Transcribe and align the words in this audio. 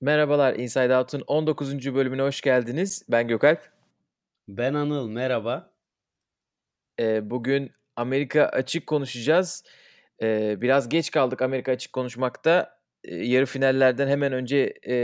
Merhabalar 0.00 0.54
Inside 0.54 0.96
Out'un 0.96 1.22
19. 1.26 1.94
bölümüne 1.94 2.22
hoş 2.22 2.40
geldiniz. 2.40 3.02
Ben 3.08 3.28
Gökalp. 3.28 3.72
Ben 4.48 4.74
Anıl, 4.74 5.08
merhaba. 5.08 5.72
Ee, 7.00 7.30
bugün 7.30 7.72
Amerika 7.96 8.44
açık 8.44 8.86
konuşacağız. 8.86 9.64
Ee, 10.22 10.60
biraz 10.60 10.88
geç 10.88 11.10
kaldık 11.10 11.42
Amerika 11.42 11.72
açık 11.72 11.92
konuşmakta. 11.92 12.78
Ee, 13.04 13.14
yarı 13.16 13.46
finallerden 13.46 14.08
hemen 14.08 14.32
önce 14.32 14.74
e, 14.86 14.94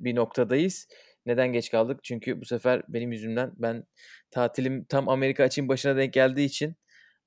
bir 0.00 0.16
noktadayız. 0.16 0.88
Neden 1.26 1.52
geç 1.52 1.70
kaldık? 1.70 2.00
Çünkü 2.04 2.40
bu 2.40 2.44
sefer 2.44 2.82
benim 2.88 3.12
yüzümden 3.12 3.52
ben 3.56 3.84
tatilim 4.30 4.84
tam 4.84 5.08
Amerika 5.08 5.44
açığın 5.44 5.68
başına 5.68 5.96
denk 5.96 6.12
geldiği 6.12 6.46
için 6.46 6.76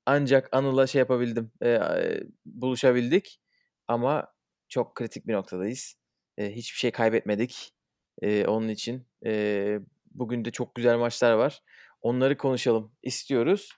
ancak 0.06 0.50
Anıl'la 0.52 0.88
şey 0.88 1.00
yapabildim, 1.00 1.52
e, 1.62 1.70
e, 1.70 2.24
buluşabildik. 2.46 3.42
Ama 3.88 4.28
çok 4.70 4.96
kritik 4.96 5.28
bir 5.28 5.34
noktadayız. 5.34 6.01
E, 6.38 6.56
hiçbir 6.56 6.78
şey 6.78 6.92
kaybetmedik. 6.92 7.74
E, 8.22 8.46
onun 8.46 8.68
için 8.68 9.08
e, 9.26 9.80
bugün 10.12 10.46
de 10.46 10.52
çok 10.52 10.76
güzel 10.76 10.98
maçlar 10.98 11.34
var. 11.34 11.62
Onları 12.02 12.38
konuşalım 12.38 12.92
istiyoruz. 13.04 13.72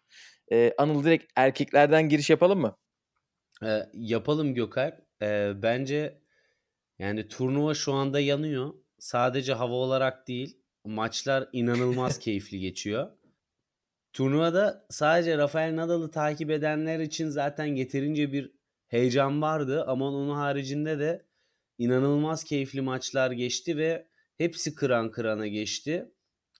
E, 0.52 0.74
Anıl 0.78 1.04
direkt 1.04 1.32
erkeklerden 1.36 2.10
giriş 2.10 2.30
yapalım 2.30 2.60
mı? 2.60 2.78
E, 3.64 3.90
yapalım 3.94 4.54
Gökalp. 4.54 5.00
E, 5.22 5.54
bence 5.56 6.22
yani 7.00 7.28
turnuva 7.28 7.74
şu 7.74 7.94
anda 7.94 8.20
yanıyor. 8.20 8.74
Sadece 9.00 9.54
hava 9.54 9.74
olarak 9.74 10.28
değil, 10.28 10.58
maçlar 10.86 11.50
inanılmaz 11.54 12.20
keyifli 12.20 12.60
geçiyor. 12.60 13.12
Turnuvada 14.14 14.86
sadece 14.90 15.38
Rafael 15.38 15.76
Nadal'ı 15.76 16.12
takip 16.12 16.52
edenler 16.52 17.00
için 17.00 17.30
zaten 17.30 17.66
yeterince 17.66 18.32
bir 18.32 18.52
heyecan 18.88 19.42
vardı 19.42 19.84
ama 19.88 20.08
onun 20.08 20.36
haricinde 20.36 21.00
de 21.00 21.26
inanılmaz 21.84 22.44
keyifli 22.44 22.82
maçlar 22.82 23.32
geçti 23.32 23.78
ve 23.78 24.08
hepsi 24.38 24.76
kıran 24.76 25.12
kırana 25.12 25.48
geçti. 25.48 26.12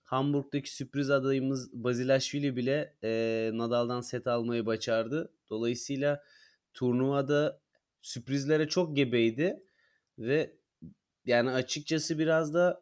Hamburg'daki 0.04 0.76
sürpriz 0.76 1.10
adayımız 1.10 1.74
Bazilashvili 1.74 2.56
bile 2.56 2.96
e, 3.04 3.52
Nadal'dan 3.54 4.02
set 4.02 4.28
almayı 4.28 4.66
başardı. 4.66 5.34
Dolayısıyla 5.50 6.24
turnuvada 6.74 7.62
sürprizlere 8.02 8.68
çok 8.68 8.96
gebeydi 8.96 9.64
ve 10.20 10.58
yani 11.26 11.50
açıkçası 11.52 12.20
biraz 12.20 12.54
da 12.54 12.82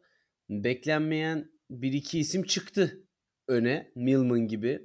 beklenmeyen 0.50 1.50
bir 1.70 1.92
iki 1.92 2.18
isim 2.18 2.42
çıktı 2.42 3.02
öne 3.48 3.92
Milman 3.94 4.48
gibi 4.48 4.82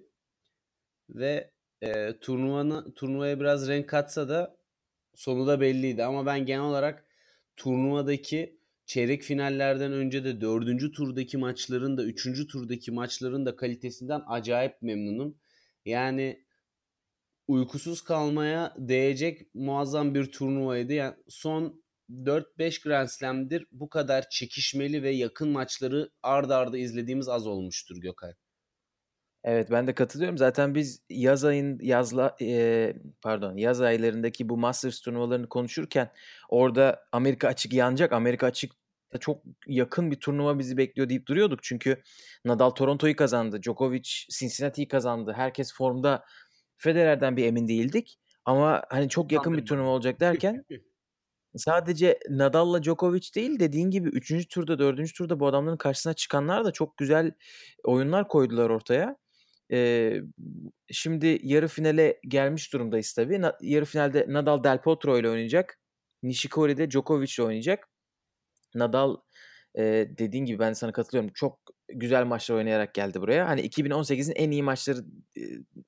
ve 1.09 1.51
e, 1.81 2.19
turnuvanı 2.19 2.93
turnuvaya 2.93 3.39
biraz 3.39 3.67
renk 3.67 3.89
katsa 3.89 4.29
da 4.29 4.57
sonu 5.15 5.47
da 5.47 5.61
belliydi 5.61 6.03
ama 6.03 6.25
ben 6.25 6.45
genel 6.45 6.63
olarak 6.63 7.06
turnuvadaki 7.57 8.59
çeyrek 8.85 9.23
finallerden 9.23 9.91
önce 9.91 10.23
de 10.23 10.41
dördüncü 10.41 10.91
turdaki 10.91 11.37
maçların 11.37 11.97
da 11.97 12.03
üçüncü 12.03 12.47
turdaki 12.47 12.91
maçların 12.91 13.45
da 13.45 13.55
kalitesinden 13.55 14.21
acayip 14.27 14.81
memnunum. 14.81 15.37
Yani 15.85 16.45
uykusuz 17.47 18.01
kalmaya 18.01 18.75
değecek 18.77 19.55
muazzam 19.55 20.15
bir 20.15 20.31
turnuvaydı. 20.31 20.93
Yani 20.93 21.15
son 21.27 21.83
4-5 22.09 22.83
Grand 22.83 23.07
Slam'dir 23.07 23.65
bu 23.71 23.89
kadar 23.89 24.29
çekişmeli 24.29 25.03
ve 25.03 25.09
yakın 25.09 25.49
maçları 25.49 26.09
ard 26.23 26.49
arda 26.49 26.77
izlediğimiz 26.77 27.29
az 27.29 27.47
olmuştur 27.47 27.97
Gökay. 27.97 28.33
Evet 29.49 29.71
ben 29.71 29.87
de 29.87 29.95
katılıyorum. 29.95 30.37
Zaten 30.37 30.75
biz 30.75 31.01
yaz 31.09 31.45
ayın 31.45 31.79
yazla 31.81 32.35
e, 32.41 32.93
pardon 33.21 33.57
yaz 33.57 33.81
aylarındaki 33.81 34.49
bu 34.49 34.57
Masters 34.57 35.01
turnuvalarını 35.01 35.49
konuşurken 35.49 36.11
orada 36.49 37.05
Amerika 37.11 37.47
açık 37.47 37.73
yanacak. 37.73 38.11
Amerika 38.13 38.47
açık 38.47 38.71
çok 39.19 39.43
yakın 39.67 40.11
bir 40.11 40.15
turnuva 40.15 40.59
bizi 40.59 40.77
bekliyor 40.77 41.09
deyip 41.09 41.27
duruyorduk. 41.27 41.63
Çünkü 41.63 42.01
Nadal 42.45 42.69
Toronto'yu 42.69 43.15
kazandı. 43.15 43.63
Djokovic 43.63 44.09
Cincinnati'yi 44.29 44.87
kazandı. 44.87 45.33
Herkes 45.35 45.73
formda. 45.73 46.25
Federer'den 46.77 47.37
bir 47.37 47.45
emin 47.45 47.67
değildik. 47.67 48.19
Ama 48.45 48.83
hani 48.89 49.09
çok 49.09 49.31
yakın 49.31 49.57
bir 49.57 49.65
turnuva 49.65 49.89
olacak 49.89 50.19
derken 50.19 50.65
sadece 51.55 52.19
Nadal'la 52.29 52.83
Djokovic 52.83 53.33
değil 53.35 53.59
dediğin 53.59 53.91
gibi 53.91 54.09
3. 54.09 54.47
turda 54.47 54.79
4. 54.79 55.15
turda 55.15 55.39
bu 55.39 55.47
adamların 55.47 55.77
karşısına 55.77 56.13
çıkanlar 56.13 56.65
da 56.65 56.71
çok 56.71 56.97
güzel 56.97 57.31
oyunlar 57.83 58.27
koydular 58.27 58.69
ortaya. 58.69 59.17
Ee, 59.71 60.21
şimdi 60.91 61.39
yarı 61.43 61.67
finale 61.67 62.19
gelmiş 62.27 62.73
durumdayız 62.73 63.13
tabii. 63.13 63.41
Na, 63.41 63.57
yarı 63.61 63.85
finalde 63.85 64.25
Nadal 64.27 64.63
Del 64.63 64.81
Potro 64.81 65.19
ile 65.19 65.29
oynayacak. 65.29 65.79
Nishikori 66.23 66.77
de 66.77 66.91
Djokovic 66.91 67.33
ile 67.37 67.45
oynayacak. 67.45 67.89
Nadal 68.75 69.17
e, 69.77 69.83
dediğin 70.17 70.45
gibi 70.45 70.59
ben 70.59 70.73
sana 70.73 70.91
katılıyorum. 70.91 71.33
Çok 71.33 71.59
güzel 71.89 72.25
maçlar 72.25 72.55
oynayarak 72.55 72.93
geldi 72.93 73.21
buraya. 73.21 73.47
Hani 73.47 73.61
2018'in 73.61 74.35
en 74.35 74.51
iyi 74.51 74.63
maçları 74.63 74.99
e, 75.37 75.41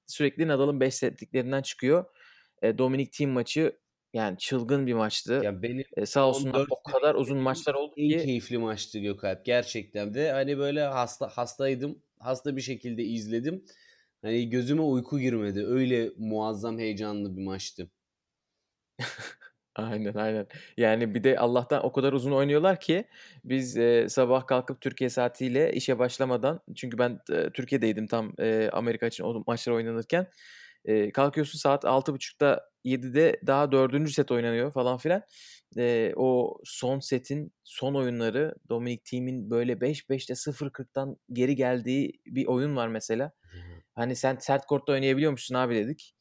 sürekli 0.08 0.48
Nadal'ın 0.48 0.80
5 0.80 0.96
setliklerinden 0.96 1.62
çıkıyor. 1.62 2.06
E, 2.62 2.78
Dominic 2.78 3.12
Thiem 3.12 3.30
maçı 3.30 3.80
yani 4.14 4.38
çılgın 4.38 4.88
bir 4.88 4.94
maçtı. 4.94 5.42
Yani 5.44 5.62
benim 5.62 5.86
e, 5.98 6.06
sağ 6.06 6.28
olsunlar 6.28 6.68
o 6.70 6.92
kadar 6.92 7.16
uzun 7.16 7.38
maçlar 7.38 7.74
oldu 7.74 7.94
en 7.98 8.10
ki. 8.10 8.26
keyifli 8.26 8.58
maçtı 8.58 9.00
Gökalp 9.00 9.46
gerçekten 9.46 10.14
de. 10.14 10.32
Hani 10.32 10.58
böyle 10.58 10.82
hasta 10.82 11.28
hastaydım. 11.28 12.04
Hasta 12.20 12.56
bir 12.56 12.62
şekilde 12.62 13.04
izledim. 13.04 13.66
Hani 14.22 14.50
gözüme 14.50 14.82
uyku 14.82 15.20
girmedi. 15.20 15.66
Öyle 15.66 16.12
muazzam 16.18 16.80
heyecanlı 16.80 17.38
bir 17.38 17.44
maçtı. 17.44 17.92
Aynen 19.76 20.14
aynen. 20.14 20.48
Yani 20.78 21.16
bir 21.16 21.24
de 21.24 21.40
Allah'tan 21.40 21.86
o 21.86 21.92
kadar 21.92 22.14
uzun 22.14 22.32
oynuyorlar 22.32 22.80
ki 22.80 23.06
biz 23.44 23.78
e, 23.78 24.10
sabah 24.10 24.48
kalkıp 24.48 24.82
Türkiye 24.82 25.10
saatiyle 25.10 25.74
işe 25.74 26.00
başlamadan 26.00 26.62
çünkü 26.76 26.98
ben 26.98 27.20
e, 27.32 27.50
Türkiye'deydim 27.50 28.08
tam 28.08 28.34
e, 28.40 28.70
Amerika 28.74 29.08
için 29.08 29.24
o 29.24 29.44
maçlar 29.48 29.74
oynanırken 29.74 30.28
e, 30.86 31.12
kalkıyorsun 31.12 31.60
saat 31.60 31.86
6.30'da 31.86 32.70
7'de 32.86 33.42
daha 33.48 33.72
dördüncü 33.72 34.14
set 34.14 34.32
oynanıyor 34.32 34.72
falan 34.72 34.98
filan. 34.98 35.24
E, 35.78 36.14
o 36.16 36.58
son 36.64 37.00
setin 37.00 37.54
son 37.64 37.96
oyunları 37.96 38.56
Dominic 38.70 39.02
Thiem'in 39.06 39.50
böyle 39.50 39.82
5-5'te 39.82 40.36
0-40'tan 40.36 41.18
geri 41.34 41.56
geldiği 41.56 42.22
bir 42.26 42.46
oyun 42.46 42.76
var 42.76 42.88
mesela. 42.88 43.32
Hani 43.96 44.16
sen 44.16 44.38
sert 44.40 44.66
kortta 44.66 44.94
oynayabiliyor 44.94 45.50
abi 45.54 45.76
dedik. 45.76 46.16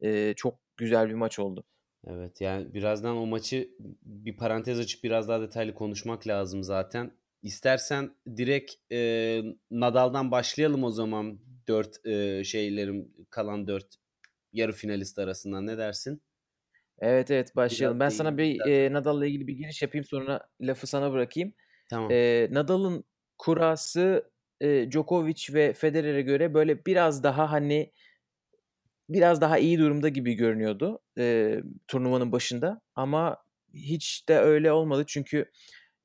E, 0.00 0.34
çok 0.36 0.58
güzel 0.76 1.08
bir 1.08 1.14
maç 1.14 1.38
oldu. 1.38 1.64
Evet 2.06 2.40
yani 2.40 2.74
birazdan 2.74 3.16
o 3.16 3.26
maçı 3.26 3.68
bir 4.02 4.36
parantez 4.36 4.78
açıp 4.78 5.04
biraz 5.04 5.28
daha 5.28 5.40
detaylı 5.40 5.74
konuşmak 5.74 6.26
lazım 6.26 6.62
zaten. 6.62 7.10
İstersen 7.42 8.14
direkt 8.36 8.72
e, 8.92 9.40
Nadal'dan 9.70 10.30
başlayalım 10.30 10.84
o 10.84 10.90
zaman 10.90 11.38
dört 11.68 12.06
e, 12.06 12.44
şeylerim 12.44 13.12
kalan 13.30 13.66
dört 13.66 13.96
yarı 14.54 14.72
finalist 14.72 15.18
arasından 15.18 15.66
ne 15.66 15.78
dersin? 15.78 16.22
Evet 16.98 17.30
evet 17.30 17.56
başlayalım. 17.56 18.00
Biraz 18.00 18.12
ben 18.12 18.16
sana 18.16 18.38
bir 18.38 18.66
e, 18.66 18.92
Nadal'la 18.92 19.26
ilgili 19.26 19.46
bir 19.46 19.52
giriş 19.52 19.82
yapayım 19.82 20.04
sonra 20.04 20.48
lafı 20.60 20.86
sana 20.86 21.12
bırakayım. 21.12 21.52
Tamam. 21.90 22.10
E, 22.10 22.48
Nadal'ın 22.50 23.04
kurası 23.38 24.30
e, 24.60 24.90
Djokovic 24.90 25.54
ve 25.54 25.72
Federer'e 25.72 26.22
göre 26.22 26.54
böyle 26.54 26.86
biraz 26.86 27.22
daha 27.22 27.52
hani 27.52 27.92
biraz 29.08 29.40
daha 29.40 29.58
iyi 29.58 29.78
durumda 29.78 30.08
gibi 30.08 30.34
görünüyordu 30.34 31.00
e, 31.18 31.56
turnuvanın 31.88 32.32
başında 32.32 32.80
ama 32.94 33.44
hiç 33.74 34.28
de 34.28 34.38
öyle 34.38 34.72
olmadı 34.72 35.04
çünkü 35.06 35.50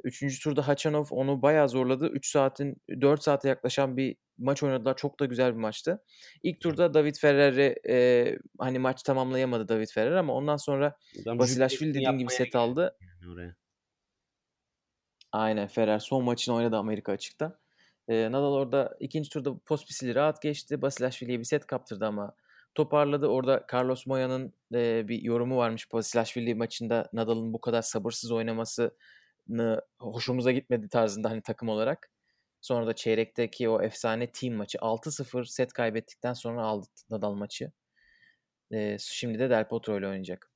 3. 0.03 0.43
turda 0.43 0.67
Hachanov 0.67 1.05
onu 1.09 1.41
bayağı 1.41 1.69
zorladı. 1.69 2.07
3 2.07 2.31
saatin 2.31 2.81
4 3.01 3.23
saate 3.23 3.49
yaklaşan 3.49 3.97
bir 3.97 4.15
maç 4.37 4.63
oynadılar. 4.63 4.97
Çok 4.97 5.19
da 5.19 5.25
güzel 5.25 5.53
bir 5.53 5.59
maçtı. 5.59 6.03
İlk 6.43 6.61
turda 6.61 6.93
David 6.93 7.15
Ferrer'i 7.15 7.75
e, 7.89 8.37
hani 8.59 8.79
maç 8.79 9.03
tamamlayamadı 9.03 9.67
David 9.67 9.87
Ferrer 9.93 10.15
ama 10.15 10.33
ondan 10.33 10.57
sonra 10.57 10.97
Basilashvili 11.25 11.93
dediğin 11.93 12.17
gibi 12.17 12.31
set 12.31 12.55
aldı. 12.55 12.97
Oraya. 13.33 13.55
Aynen 15.31 15.67
Ferrer 15.67 15.99
son 15.99 16.23
maçını 16.23 16.55
oynadı 16.55 16.77
Amerika 16.77 17.11
açıkta. 17.11 17.59
E, 18.07 18.31
Nadal 18.31 18.53
orada 18.53 18.97
ikinci 18.99 19.29
turda 19.29 19.57
Pospisil'i 19.57 20.15
rahat 20.15 20.41
geçti. 20.41 20.81
Basilashvili'ye 20.81 21.39
bir 21.39 21.43
set 21.43 21.65
kaptırdı 21.65 22.05
ama 22.05 22.35
toparladı. 22.75 23.27
Orada 23.27 23.65
Carlos 23.73 24.05
Moya'nın 24.07 24.53
e, 24.73 25.07
bir 25.07 25.21
yorumu 25.21 25.57
varmış. 25.57 25.93
Basilashvili 25.93 26.55
maçında 26.55 27.09
Nadal'ın 27.13 27.53
bu 27.53 27.61
kadar 27.61 27.81
sabırsız 27.81 28.31
oynamasını 28.31 28.91
hoşumuza 29.99 30.51
gitmedi 30.51 30.89
tarzında 30.89 31.29
hani 31.29 31.41
takım 31.41 31.69
olarak. 31.69 32.11
Sonra 32.61 32.87
da 32.87 32.95
çeyrekteki 32.95 33.69
o 33.69 33.81
efsane 33.81 34.31
team 34.31 34.55
maçı 34.55 34.77
6-0 34.77 35.45
set 35.45 35.73
kaybettikten 35.73 36.33
sonra 36.33 36.61
aldı 36.63 36.87
Nadal 37.09 37.33
maçı. 37.33 37.71
E, 38.71 38.97
şimdi 38.99 39.39
de 39.39 39.49
Del 39.49 39.67
Potro 39.67 39.99
ile 39.99 40.07
oynayacak. 40.07 40.51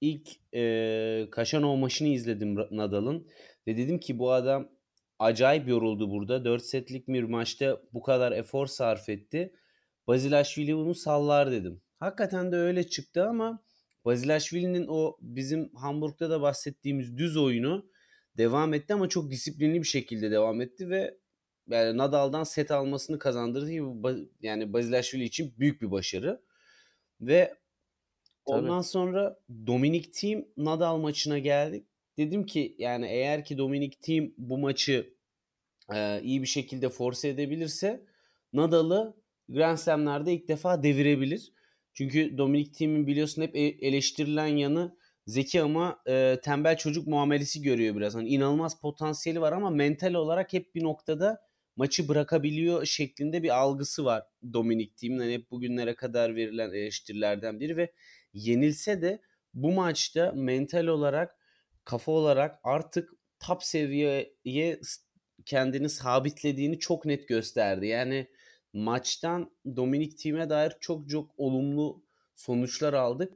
İlk 0.00 0.28
e, 0.54 1.28
Kaşanov 1.30 1.76
maçını 1.76 2.08
izledim 2.08 2.56
Nadal'ın 2.70 3.28
ve 3.66 3.76
dedim 3.76 3.98
ki 3.98 4.18
bu 4.18 4.32
adam 4.32 4.68
acayip 5.18 5.68
yoruldu 5.68 6.10
burada. 6.10 6.44
4 6.44 6.62
setlik 6.62 7.08
bir 7.08 7.22
maçta 7.22 7.82
bu 7.92 8.02
kadar 8.02 8.32
efor 8.32 8.66
sarf 8.66 9.08
etti. 9.08 9.52
Bazilashvili 10.06 10.76
bunu 10.76 10.94
sallar 10.94 11.50
dedim. 11.50 11.82
Hakikaten 12.00 12.52
de 12.52 12.56
öyle 12.56 12.88
çıktı 12.88 13.28
ama 13.28 13.62
Bazilashvili'nin 14.06 14.86
o 14.88 15.16
bizim 15.20 15.74
Hamburg'da 15.74 16.30
da 16.30 16.40
bahsettiğimiz 16.42 17.18
düz 17.18 17.36
oyunu 17.36 17.86
devam 18.36 18.74
etti 18.74 18.94
ama 18.94 19.08
çok 19.08 19.30
disiplinli 19.30 19.82
bir 19.82 19.86
şekilde 19.86 20.30
devam 20.30 20.60
etti 20.60 20.90
ve 20.90 21.18
yani 21.70 21.98
Nadal'dan 21.98 22.44
set 22.44 22.70
almasını 22.70 23.18
kazandırdı 23.18 23.70
gibi 23.70 23.84
yani 24.42 24.72
Bazilashvili 24.72 25.24
için 25.24 25.54
büyük 25.58 25.82
bir 25.82 25.90
başarı. 25.90 26.42
Ve 27.20 27.54
ondan 28.44 28.80
Tabii. 28.80 28.88
sonra 28.88 29.40
Dominic 29.66 30.10
Thiem 30.10 30.48
Nadal 30.56 30.98
maçına 30.98 31.38
geldik. 31.38 31.86
Dedim 32.18 32.46
ki 32.46 32.76
yani 32.78 33.06
eğer 33.06 33.44
ki 33.44 33.58
Dominic 33.58 33.96
Thiem 34.00 34.34
bu 34.38 34.58
maçı 34.58 35.14
e, 35.94 36.22
iyi 36.22 36.42
bir 36.42 36.46
şekilde 36.46 36.88
force 36.88 37.28
edebilirse 37.28 38.04
Nadal'ı 38.52 39.16
Grand 39.48 39.76
Slam'lerde 39.76 40.32
ilk 40.32 40.48
defa 40.48 40.82
devirebilir. 40.82 41.52
Çünkü 41.96 42.38
Dominic 42.38 42.72
Thiem'in 42.72 43.06
biliyorsun 43.06 43.42
hep 43.42 43.56
e, 43.56 43.60
eleştirilen 43.60 44.46
yanı 44.46 44.96
zeki 45.26 45.62
ama 45.62 46.02
e, 46.08 46.36
tembel 46.42 46.76
çocuk 46.76 47.06
muamelesi 47.06 47.62
görüyor 47.62 47.96
biraz. 47.96 48.14
Hani 48.14 48.28
inanılmaz 48.28 48.80
potansiyeli 48.80 49.40
var 49.40 49.52
ama 49.52 49.70
mental 49.70 50.14
olarak 50.14 50.52
hep 50.52 50.74
bir 50.74 50.82
noktada 50.84 51.40
maçı 51.76 52.08
bırakabiliyor 52.08 52.86
şeklinde 52.86 53.42
bir 53.42 53.56
algısı 53.58 54.04
var 54.04 54.22
Dominic 54.52 54.94
Thiem'in. 54.96 55.18
Hani 55.18 55.32
hep 55.32 55.50
bugünlere 55.50 55.94
kadar 55.94 56.36
verilen 56.36 56.70
eleştirilerden 56.70 57.60
biri 57.60 57.76
ve 57.76 57.92
yenilse 58.32 59.02
de 59.02 59.20
bu 59.54 59.72
maçta 59.72 60.32
mental 60.32 60.86
olarak 60.86 61.36
kafa 61.84 62.12
olarak 62.12 62.58
artık 62.64 63.10
top 63.40 63.62
seviyeye 63.64 64.80
kendini 65.44 65.88
sabitlediğini 65.88 66.78
çok 66.78 67.04
net 67.04 67.28
gösterdi. 67.28 67.86
Yani 67.86 68.26
maçtan 68.76 69.50
Dominic 69.76 70.16
Thiem'e 70.16 70.50
dair 70.50 70.72
çok 70.80 71.10
çok 71.10 71.30
olumlu 71.36 72.04
sonuçlar 72.34 72.92
aldık. 72.92 73.32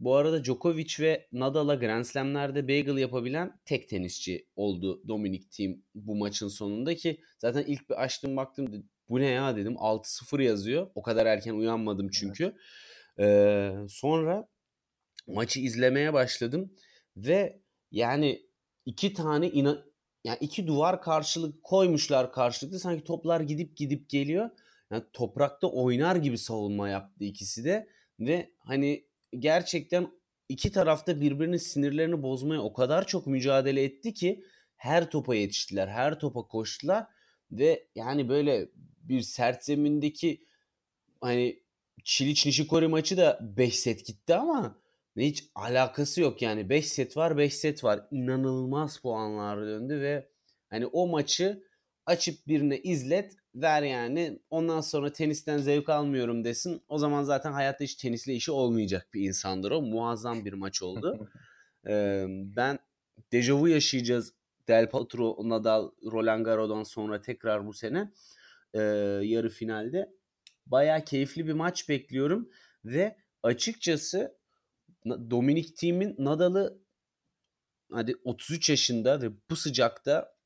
Bu 0.00 0.16
arada 0.16 0.44
Djokovic 0.44 0.94
ve 1.00 1.28
Nadal'a 1.32 1.74
Grand 1.74 2.04
Slam'lerde 2.04 2.68
bagel 2.68 2.96
yapabilen 2.96 3.60
tek 3.64 3.88
tenisçi 3.88 4.46
oldu 4.56 5.08
Dominic 5.08 5.48
Thiem 5.50 5.82
bu 5.94 6.16
maçın 6.16 6.48
sonunda 6.48 6.94
ki 6.94 7.20
zaten 7.38 7.64
ilk 7.66 7.90
bir 7.90 8.02
açtım 8.02 8.36
baktım 8.36 8.88
bu 9.08 9.20
ne 9.20 9.26
ya 9.26 9.56
dedim 9.56 9.72
6-0 9.72 10.42
yazıyor. 10.42 10.90
O 10.94 11.02
kadar 11.02 11.26
erken 11.26 11.54
uyanmadım 11.54 12.08
çünkü. 12.10 12.56
Ee, 13.20 13.72
sonra 13.88 14.48
maçı 15.26 15.60
izlemeye 15.60 16.12
başladım 16.12 16.72
ve 17.16 17.60
yani 17.90 18.46
iki 18.86 19.12
tane 19.12 19.50
ina 19.50 19.84
yani 20.24 20.38
iki 20.40 20.66
duvar 20.66 21.02
karşılık 21.02 21.62
koymuşlar 21.62 22.32
karşılıklı 22.32 22.78
sanki 22.78 23.04
toplar 23.04 23.40
gidip 23.40 23.76
gidip 23.76 24.10
geliyor. 24.10 24.50
Yani 24.90 25.04
toprakta 25.12 25.66
oynar 25.66 26.16
gibi 26.16 26.38
savunma 26.38 26.88
yaptı 26.88 27.24
ikisi 27.24 27.64
de 27.64 27.88
ve 28.20 28.50
hani 28.58 29.06
gerçekten 29.38 30.08
iki 30.48 30.72
tarafta 30.72 31.20
birbirinin 31.20 31.56
sinirlerini 31.56 32.22
bozmaya 32.22 32.60
o 32.60 32.72
kadar 32.72 33.06
çok 33.06 33.26
mücadele 33.26 33.82
etti 33.84 34.14
ki 34.14 34.44
her 34.76 35.10
topa 35.10 35.34
yetiştiler, 35.34 35.88
her 35.88 36.18
topa 36.18 36.42
koştular 36.42 37.06
ve 37.50 37.88
yani 37.94 38.28
böyle 38.28 38.68
bir 39.02 39.20
sert 39.20 39.64
zemindeki 39.64 40.44
hani 41.20 41.62
Çiliç 42.04 42.46
Nishikori 42.46 42.88
maçı 42.88 43.16
da 43.16 43.38
5 43.56 43.78
set 43.78 44.06
gitti 44.06 44.34
ama 44.34 44.78
hiç 45.16 45.44
alakası 45.54 46.20
yok 46.20 46.42
yani. 46.42 46.68
5 46.68 46.88
set 46.88 47.16
var 47.16 47.36
5 47.36 47.54
set 47.54 47.84
var. 47.84 48.06
İnanılmaz 48.10 48.98
puanlar 48.98 49.60
döndü 49.60 50.00
ve 50.00 50.28
hani 50.70 50.86
o 50.86 51.08
maçı 51.08 51.64
açıp 52.06 52.46
birine 52.46 52.78
izlet 52.78 53.36
ver 53.54 53.82
yani 53.82 54.38
ondan 54.50 54.80
sonra 54.80 55.12
tenisten 55.12 55.58
zevk 55.58 55.88
almıyorum 55.88 56.44
desin. 56.44 56.82
O 56.88 56.98
zaman 56.98 57.22
zaten 57.22 57.52
hayatta 57.52 57.84
hiç 57.84 57.94
tenisle 57.94 58.34
işi 58.34 58.52
olmayacak 58.52 59.08
bir 59.14 59.28
insandır 59.28 59.70
o. 59.70 59.82
Muazzam 59.82 60.44
bir 60.44 60.52
maç 60.52 60.82
oldu. 60.82 61.28
ee, 61.86 62.26
ben 62.28 62.78
dejavu 63.32 63.68
yaşayacağız 63.68 64.34
Del 64.68 64.90
Potro, 64.90 65.36
Nadal, 65.48 65.90
Roland 66.04 66.44
Garros'dan 66.44 66.82
sonra 66.82 67.20
tekrar 67.20 67.66
bu 67.66 67.72
sene 67.72 68.12
e, 68.74 68.80
yarı 69.22 69.48
finalde. 69.48 70.12
Baya 70.66 71.04
keyifli 71.04 71.46
bir 71.46 71.52
maç 71.52 71.88
bekliyorum 71.88 72.50
ve 72.84 73.16
açıkçası 73.42 74.38
Dominic 75.06 75.74
Thiem'in 75.74 76.14
Nadal'ı 76.18 76.78
hadi 77.92 78.14
33 78.24 78.70
yaşında 78.70 79.22
ve 79.22 79.30
bu 79.50 79.56
sıcakta 79.56 80.37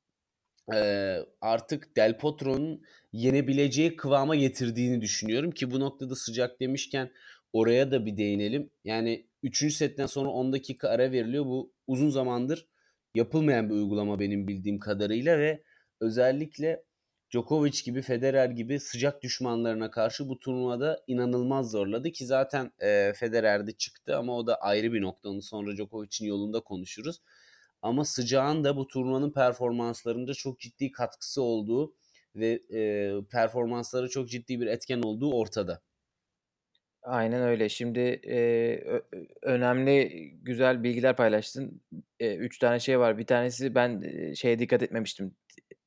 e, 0.74 1.18
artık 1.40 1.96
Del 1.96 2.18
Potro'nun 2.18 2.82
yenebileceği 3.12 3.96
kıvama 3.96 4.36
getirdiğini 4.36 5.00
düşünüyorum 5.00 5.50
ki 5.50 5.70
bu 5.70 5.80
noktada 5.80 6.14
sıcak 6.16 6.60
demişken 6.60 7.10
oraya 7.52 7.90
da 7.90 8.06
bir 8.06 8.16
değinelim. 8.16 8.70
Yani 8.84 9.26
3. 9.42 9.74
setten 9.74 10.06
sonra 10.06 10.28
10 10.28 10.52
dakika 10.52 10.88
ara 10.88 11.12
veriliyor. 11.12 11.44
Bu 11.44 11.72
uzun 11.86 12.10
zamandır 12.10 12.66
yapılmayan 13.14 13.70
bir 13.70 13.74
uygulama 13.74 14.20
benim 14.20 14.48
bildiğim 14.48 14.78
kadarıyla 14.78 15.38
ve 15.38 15.62
özellikle 16.00 16.84
Djokovic 17.32 17.82
gibi 17.84 18.02
Federer 18.02 18.50
gibi 18.50 18.80
sıcak 18.80 19.22
düşmanlarına 19.22 19.90
karşı 19.90 20.28
bu 20.28 20.38
turnuvada 20.38 21.02
inanılmaz 21.06 21.70
zorladı 21.70 22.10
ki 22.10 22.26
zaten 22.26 22.72
e, 22.78 23.12
Federer'de 23.16 23.72
çıktı 23.72 24.16
ama 24.16 24.36
o 24.36 24.46
da 24.46 24.56
ayrı 24.56 24.92
bir 24.92 25.02
nokta. 25.02 25.28
Onu 25.28 25.42
sonra 25.42 25.76
Djokovic'in 25.76 26.26
yolunda 26.26 26.60
konuşuruz. 26.60 27.20
Ama 27.82 28.04
sıcağın 28.04 28.64
da 28.64 28.76
bu 28.76 28.86
turnuvanın 28.86 29.32
performanslarında 29.32 30.34
çok 30.34 30.60
ciddi 30.60 30.92
katkısı 30.92 31.42
olduğu 31.42 31.94
ve 32.36 32.60
e, 32.74 33.12
performansları 33.30 34.08
çok 34.08 34.28
ciddi 34.28 34.60
bir 34.60 34.66
etken 34.66 35.02
olduğu 35.02 35.32
ortada. 35.32 35.82
Aynen 37.02 37.42
öyle. 37.42 37.68
Şimdi 37.68 38.00
e, 38.28 38.38
önemli 39.42 40.10
güzel 40.42 40.82
bilgiler 40.82 41.16
paylaştın. 41.16 41.82
E, 42.20 42.36
üç 42.36 42.58
tane 42.58 42.80
şey 42.80 42.98
var. 42.98 43.18
Bir 43.18 43.26
tanesi 43.26 43.74
ben 43.74 44.02
e, 44.02 44.34
şeye 44.34 44.58
dikkat 44.58 44.82
etmemiştim. 44.82 45.36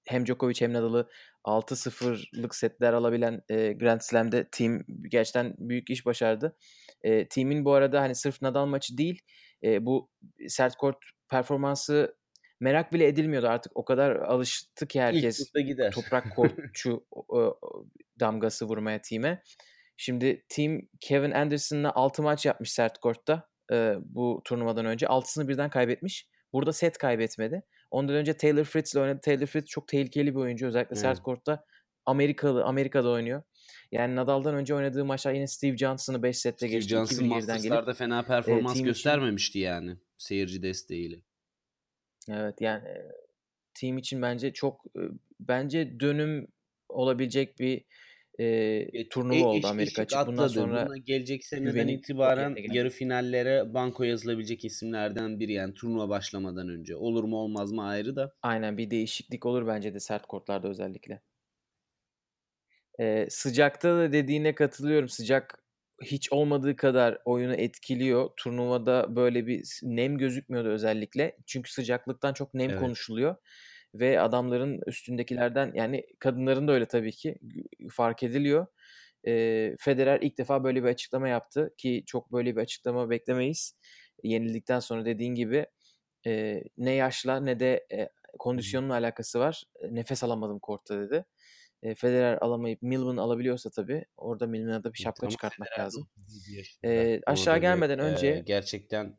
Hem 0.06 0.26
Djokovic 0.26 0.62
hem 0.62 0.74
Nadal'ı 0.74 1.10
6-0'lık 1.44 2.56
setler 2.56 2.94
alabilen 2.94 3.42
e, 3.50 3.74
Grand 3.74 4.02
Slam'de 4.02 4.48
team 4.52 4.84
gerçekten 5.10 5.56
büyük 5.58 5.90
iş 5.90 6.06
başardı. 6.06 6.58
E, 7.04 7.28
team'in 7.28 7.66
bu 7.66 7.74
arada 7.74 8.02
hani 8.02 8.16
sırf 8.16 8.42
Nadal 8.42 8.66
maçı 8.66 8.98
değil 8.98 9.22
e, 9.64 9.86
bu 9.86 10.10
sert 10.48 10.76
kort 10.76 10.98
performansı 11.30 12.16
merak 12.60 12.94
bile 12.94 13.08
edilmiyordu 13.08 13.48
artık. 13.48 13.72
O 13.76 13.86
kadar 13.86 14.16
alıştı 14.16 14.88
ki 14.88 15.02
herkes 15.02 15.52
toprak 15.94 16.36
kortçu 16.36 17.06
damgası 18.20 18.66
vurmaya 18.66 19.02
team'e. 19.02 19.42
Şimdi 19.98 20.46
team 20.50 20.82
Kevin 21.00 21.32
Anderson'la 21.32 21.96
6 21.96 22.24
maç 22.24 22.46
yapmış 22.46 22.72
sert 22.72 22.98
kortta 22.98 23.50
e, 23.72 23.96
bu 24.00 24.42
turnuvadan 24.46 24.86
önce. 24.86 25.06
6'sını 25.06 25.48
birden 25.48 25.70
kaybetmiş. 25.70 26.28
Burada 26.54 26.74
set 26.74 26.98
kaybetmedi. 26.98 27.64
Ondan 27.92 28.16
önce 28.16 28.38
Taylor 28.38 28.64
Fritz 28.64 28.94
ile 28.94 29.02
oynadı. 29.02 29.20
Taylor 29.24 29.46
Fritz 29.46 29.66
çok 29.66 29.88
tehlikeli 29.88 30.36
bir 30.36 30.40
oyuncu. 30.40 30.68
Özellikle 30.68 30.96
hmm. 30.96 31.02
sert 31.02 31.22
kortta 31.22 31.66
Amerikalı, 32.06 32.64
Amerika'da 32.64 33.10
oynuyor. 33.10 33.44
Yani 33.92 34.16
Nadal'dan 34.16 34.56
önce 34.56 34.76
oynadığı 34.76 35.06
maçlar 35.06 35.34
yine 35.34 35.48
Steve 35.48 35.78
Johnson'ı 35.78 36.24
5 36.24 36.38
sette 36.38 36.68
geçti. 36.68 36.88
Steve 36.88 37.00
Johnson 37.00 37.28
Masters'larda 37.28 37.94
fena 37.94 38.24
performans 38.24 38.80
e, 38.80 38.84
göstermemişti 38.84 39.60
için... 39.60 39.68
yani 39.68 39.98
seyirci 40.18 40.64
desteğiyle. 40.64 41.22
Evet 42.30 42.62
yani 42.62 42.88
team 43.74 43.98
için 43.98 44.22
bence 44.22 44.54
çok 44.54 44.86
bence 45.40 46.00
dönüm 46.00 46.48
olabilecek 46.90 47.60
bir 47.60 47.86
e, 48.40 49.10
turnuva 49.10 49.46
e, 49.46 49.46
oldu 49.46 49.68
Amerika 49.68 50.02
açık. 50.02 50.26
Bundan 50.26 50.48
sonra 50.48 50.88
Buna 50.88 50.98
gelecek 50.98 51.46
seneden 51.46 51.88
itibaren 51.88 52.56
yarı 52.74 52.90
finallere 52.90 53.74
banko 53.74 54.04
yazılabilecek 54.04 54.66
isimlerden 54.66 55.40
biri 55.40 55.54
yani 55.54 55.74
turnuva 55.74 56.10
başlamadan 56.10 56.70
önce. 56.70 56.96
Olur 56.96 57.24
mu 57.24 57.38
olmaz 57.38 57.72
mı 57.72 57.84
ayrı 57.84 58.16
da. 58.16 58.36
Aynen 58.42 58.78
bir 58.78 58.92
değişiklik 58.92 59.46
olur 59.46 59.68
bence 59.68 59.94
de 59.94 60.00
sert 60.00 60.26
kortlarda 60.26 60.68
özellikle. 60.68 61.22
Ee, 63.00 63.28
sıcakta 63.30 63.98
da 63.98 64.12
dediğine 64.12 64.56
katılıyorum. 64.56 65.10
Sıcak 65.10 65.65
hiç 66.04 66.32
olmadığı 66.32 66.76
kadar 66.76 67.18
oyunu 67.26 67.54
etkiliyor. 67.56 68.30
Turnuvada 68.38 69.16
böyle 69.16 69.48
bir 69.48 69.80
nem 69.84 70.18
gözükmüyordu 70.18 70.70
özellikle. 70.70 71.38
Çünkü 71.46 71.72
sıcaklıktan 71.72 72.34
çok 72.34 72.54
nem 72.54 72.70
evet. 72.70 72.80
konuşuluyor. 72.80 73.36
Ve 73.94 74.22
adamların 74.22 74.82
üstündekilerden 74.88 75.72
yani 75.76 76.06
kadınların 76.20 76.68
da 76.68 76.72
öyle 76.72 76.86
tabii 76.86 77.12
ki 77.12 77.36
fark 77.92 78.24
ediliyor. 78.24 78.68
E, 79.28 79.76
Federer 79.80 80.20
ilk 80.22 80.38
defa 80.38 80.64
böyle 80.64 80.84
bir 80.84 80.90
açıklama 80.90 81.28
yaptı 81.28 81.74
ki 81.78 82.04
çok 82.06 82.32
böyle 82.32 82.56
bir 82.56 82.62
açıklama 82.62 83.10
beklemeyiz. 83.10 83.76
Yenildikten 84.24 84.80
sonra 84.80 85.06
dediğin 85.06 85.36
gibi 85.36 85.66
e, 86.28 86.64
ne 86.78 86.92
yaşla 86.92 87.40
ne 87.40 87.60
de 87.60 87.88
e, 87.92 88.10
kondisyonla 88.40 88.94
alakası 88.94 89.40
var. 89.40 89.64
Nefes 89.90 90.24
alamadım 90.24 90.60
kortta 90.60 91.00
dedi 91.00 91.26
e, 91.86 91.96
Federer 91.96 92.38
alamayıp 92.42 92.82
Milman 92.82 93.18
alabiliyorsa 93.18 93.70
tabii 93.70 94.06
orada 94.18 94.48
Milman'a 94.48 94.84
da 94.84 94.94
bir 94.94 94.98
şapka 94.98 95.20
Tamam, 95.20 95.32
çıkartmak 95.32 95.70
Federer 95.70 95.86
lazım. 95.86 96.08
E, 96.84 97.22
aşağı 97.26 97.58
gelmeden 97.58 98.00
önce 98.00 98.28
e, 98.28 98.40
gerçekten 98.40 99.18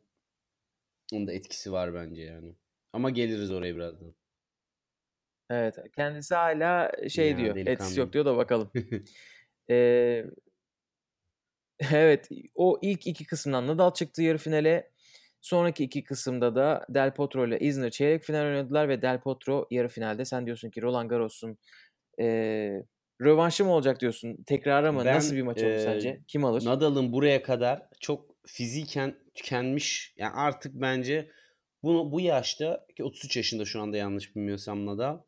onun 1.13 1.27
da 1.27 1.33
etkisi 1.33 1.71
var 1.71 1.93
bence 1.93 2.21
yani. 2.23 2.55
Ama 2.93 3.09
geliriz 3.09 3.51
oraya 3.51 3.75
birazdan. 3.75 4.15
evet 5.49 5.75
kendisi 5.95 6.35
hala 6.35 6.91
şey 7.09 7.31
Ya 7.31 7.37
diyor 7.37 7.55
etkisi 7.55 7.99
yok 7.99 8.13
diyor 8.13 8.25
da 8.25 8.37
bakalım. 8.37 8.71
Eee, 9.69 10.25
evet 11.91 12.29
o 12.55 12.79
ilk 12.81 13.07
iki 13.07 13.25
kısımdan 13.25 13.67
Nadal 13.67 13.93
çıktı 13.93 14.23
yarı 14.23 14.37
finale. 14.37 14.91
Sonraki 15.41 15.83
iki 15.83 16.03
kısımda 16.03 16.55
da 16.55 16.85
Del 16.89 17.13
Potro 17.13 17.47
ile 17.47 17.59
Isner 17.59 17.91
çeyrek 17.91 18.23
final 18.23 18.45
oynadılar 18.45 18.89
ve 18.89 19.01
Del 19.01 19.21
Potro 19.21 19.67
yarı 19.71 19.87
finalde. 19.87 20.25
Sen 20.25 20.45
diyorsun 20.45 20.69
ki 20.69 20.81
Roland 20.81 21.09
Garros'un 21.09 21.57
e, 22.19 22.25
rövanşı 23.21 23.65
mı 23.65 23.71
olacak 23.71 24.01
diyorsun? 24.01 24.43
Tekrarı 24.45 24.93
mı? 24.93 25.05
Ben, 25.05 25.15
Nasıl 25.15 25.35
bir 25.35 25.41
maç 25.41 25.63
olur 25.63 25.71
e, 25.71 25.79
sence? 25.79 26.21
Kim 26.27 26.45
alır? 26.45 26.65
Nadal'ın 26.65 27.13
buraya 27.13 27.43
kadar 27.43 27.83
çok 27.99 28.35
fiziken 28.45 29.15
tükenmiş. 29.35 30.13
Yani 30.17 30.33
artık 30.33 30.73
bence 30.73 31.31
bunu 31.83 32.11
bu 32.11 32.21
yaşta 32.21 32.85
ki 32.95 33.03
33 33.03 33.37
yaşında 33.37 33.65
şu 33.65 33.81
anda 33.81 33.97
yanlış 33.97 34.35
bilmiyorsam 34.35 34.85
Nadal. 34.85 35.19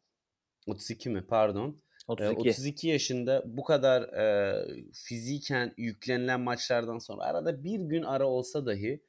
32 0.67 1.09
mi? 1.09 1.25
Pardon. 1.27 1.81
32. 2.07 2.49
32 2.49 2.87
yaşında 2.87 3.43
bu 3.45 3.63
kadar 3.63 4.01
e, 4.01 4.65
fiziken 4.93 5.73
yüklenilen 5.77 6.39
maçlardan 6.39 6.97
sonra 6.97 7.23
arada 7.23 7.63
bir 7.63 7.79
gün 7.79 8.03
ara 8.03 8.27
olsa 8.27 8.65
dahi 8.65 9.03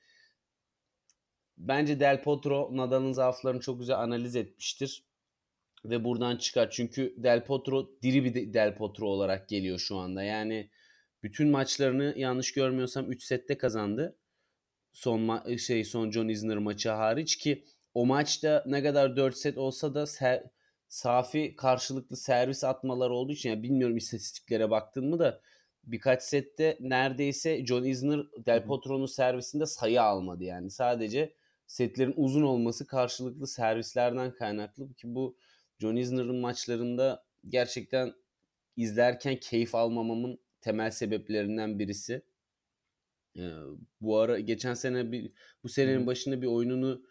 bence 1.58 2.00
Del 2.00 2.22
Potro 2.22 2.70
Nadal'ın 2.72 3.12
zaaflarını 3.12 3.60
çok 3.60 3.80
güzel 3.80 3.98
analiz 3.98 4.36
etmiştir. 4.36 5.04
Ve 5.84 6.04
buradan 6.04 6.36
çıkar. 6.36 6.70
Çünkü 6.70 7.14
Del 7.16 7.44
Potro 7.44 7.90
diri 8.02 8.24
bir 8.24 8.54
Del 8.54 8.76
Potro 8.76 9.06
olarak 9.06 9.48
geliyor 9.48 9.78
şu 9.78 9.96
anda. 9.96 10.22
Yani 10.22 10.70
bütün 11.22 11.50
maçlarını 11.50 12.14
yanlış 12.16 12.52
görmüyorsam 12.52 13.10
3 13.12 13.22
sette 13.22 13.58
kazandı. 13.58 14.16
Son 14.92 15.20
ma- 15.20 15.58
şey 15.58 15.84
son 15.84 16.10
John 16.10 16.28
Isner 16.28 16.58
maçı 16.58 16.88
hariç 16.90 17.38
ki 17.38 17.64
o 17.94 18.06
maçta 18.06 18.64
ne 18.66 18.82
kadar 18.82 19.16
4 19.16 19.36
set 19.36 19.58
olsa 19.58 19.94
da 19.94 20.02
ser- 20.02 20.50
safi 20.88 21.56
karşılıklı 21.56 22.16
servis 22.16 22.64
atmalar 22.64 23.10
olduğu 23.10 23.32
için 23.32 23.50
yani 23.50 23.62
bilmiyorum 23.62 23.96
istatistiklere 23.96 24.70
baktın 24.70 25.06
mı 25.10 25.18
da 25.18 25.40
birkaç 25.84 26.22
sette 26.22 26.76
neredeyse 26.80 27.66
John 27.66 27.84
Isner 27.84 28.20
Del 28.46 28.64
Potro'nun 28.64 29.06
servisinde 29.06 29.66
sayı 29.66 30.02
almadı 30.02 30.44
yani. 30.44 30.70
Sadece 30.70 31.34
setlerin 31.66 32.14
uzun 32.16 32.42
olması 32.42 32.86
karşılıklı 32.86 33.46
servislerden 33.46 34.34
kaynaklı 34.34 34.94
ki 34.94 35.14
bu 35.14 35.36
John 35.80 35.96
Isner'ın 35.96 36.36
maçlarında 36.36 37.24
gerçekten 37.48 38.14
izlerken 38.76 39.36
keyif 39.40 39.74
almamamın 39.74 40.38
temel 40.60 40.90
sebeplerinden 40.90 41.78
birisi. 41.78 42.22
Ee, 43.36 43.50
bu 44.00 44.18
ara 44.18 44.40
geçen 44.40 44.74
sene 44.74 45.12
bir 45.12 45.32
bu 45.62 45.68
senenin 45.68 46.06
başında 46.06 46.42
bir 46.42 46.46
oyununu 46.46 47.02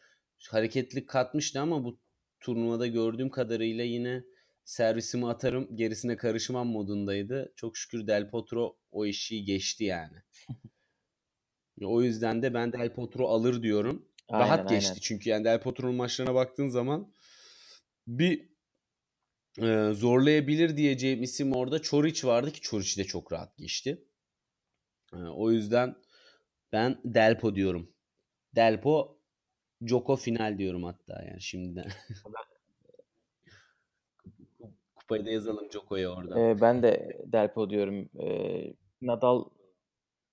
hareketli 0.50 1.06
katmıştı 1.06 1.60
ama 1.60 1.84
bu 1.84 2.00
turnuvada 2.40 2.88
gördüğüm 2.88 3.30
kadarıyla 3.30 3.84
yine 3.84 4.24
servisimi 4.64 5.30
atarım 5.30 5.76
gerisine 5.76 6.18
karışmam 6.18 6.68
modundaydı. 6.68 7.54
Çok 7.56 7.78
şükür 7.78 8.08
Del 8.08 8.30
Potro 8.30 8.78
o 8.92 9.06
işi 9.06 9.46
geçti 9.46 9.84
yani. 9.84 10.18
o 11.84 12.02
yüzden 12.02 12.42
de 12.42 12.54
ben 12.54 12.74
Del 12.74 12.94
Potro 12.94 13.28
alır 13.28 13.64
diyorum. 13.64 14.06
Aynen, 14.28 14.46
Rahat 14.46 14.70
geçti 14.70 14.90
aynen. 14.90 15.00
çünkü 15.02 15.30
yani 15.30 15.46
Del 15.46 15.62
Potro'nun 15.62 15.96
maçlarına 15.96 16.34
baktığın 16.34 16.68
zaman 16.68 17.14
bir 18.08 18.49
e, 19.62 19.94
zorlayabilir 19.94 20.78
diyeceğim 20.78 21.24
isim 21.24 21.56
orada 21.56 21.82
Çoric 21.82 22.28
vardı 22.28 22.52
ki 22.52 22.62
Çoric 22.62 23.04
de 23.04 23.04
çok 23.04 23.32
rahat 23.32 23.58
geçti. 23.58 24.04
E, 25.14 25.18
o 25.18 25.52
yüzden 25.52 25.96
ben 26.72 26.98
Delpo 27.06 27.56
diyorum. 27.56 27.90
Delpo 28.56 29.20
Joko 29.82 30.16
final 30.16 30.58
diyorum 30.58 30.84
hatta 30.84 31.24
yani 31.28 31.42
şimdiden. 31.42 31.86
Kupayı 34.96 35.26
da 35.26 35.30
yazalım 35.30 35.72
Joko'ya 35.72 36.10
orada. 36.10 36.40
Ee, 36.40 36.62
ben 36.62 36.84
de 36.84 37.20
Delpo 37.26 37.70
diyorum. 37.70 38.10
Ee, 38.20 38.74
Nadal 39.02 39.46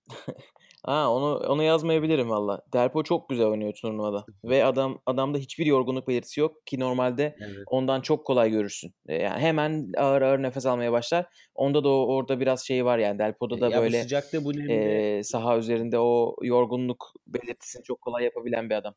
Aa, 0.87 1.13
onu 1.15 1.37
onu 1.37 1.63
yazmayabilirim 1.63 2.31
valla. 2.31 2.63
Delpo 2.73 3.03
çok 3.03 3.29
güzel 3.29 3.47
oynuyor 3.47 3.73
turnuvada 3.75 4.25
ve 4.45 4.65
adam 4.65 4.99
adamda 5.07 5.39
hiçbir 5.39 5.67
yorgunluk 5.67 6.09
belirtisi 6.09 6.41
yok 6.41 6.67
ki 6.67 6.81
normalde 6.81 7.37
Evet. 7.41 7.65
ondan 7.67 8.01
çok 8.01 8.27
kolay 8.27 8.51
görürsün. 8.51 8.95
Ee, 9.09 9.15
Yani 9.15 9.41
hemen 9.41 9.93
ağır 9.97 10.23
ağır 10.23 10.43
nefes 10.43 10.67
almaya 10.67 10.93
başlar. 10.93 11.27
Onda 11.55 11.85
da 11.85 11.89
o, 11.89 12.07
orada 12.15 12.41
biraz 12.41 12.67
şey 12.67 12.85
var 12.85 12.99
yani 12.99 13.19
Delpo'da 13.19 13.61
da 13.61 13.69
ya 13.69 13.79
bu 13.79 13.83
böyle 13.83 14.03
sıcakta 14.03 14.45
bu 14.45 14.53
nemde 14.57 15.19
e, 15.19 15.23
saha 15.23 15.59
üzerinde 15.59 15.99
o 15.99 16.37
yorgunluk 16.43 17.13
belirtisini 17.27 17.83
çok 17.83 18.01
kolay 18.01 18.25
yapabilen 18.25 18.71
bir 18.71 18.75
adam. 18.75 18.95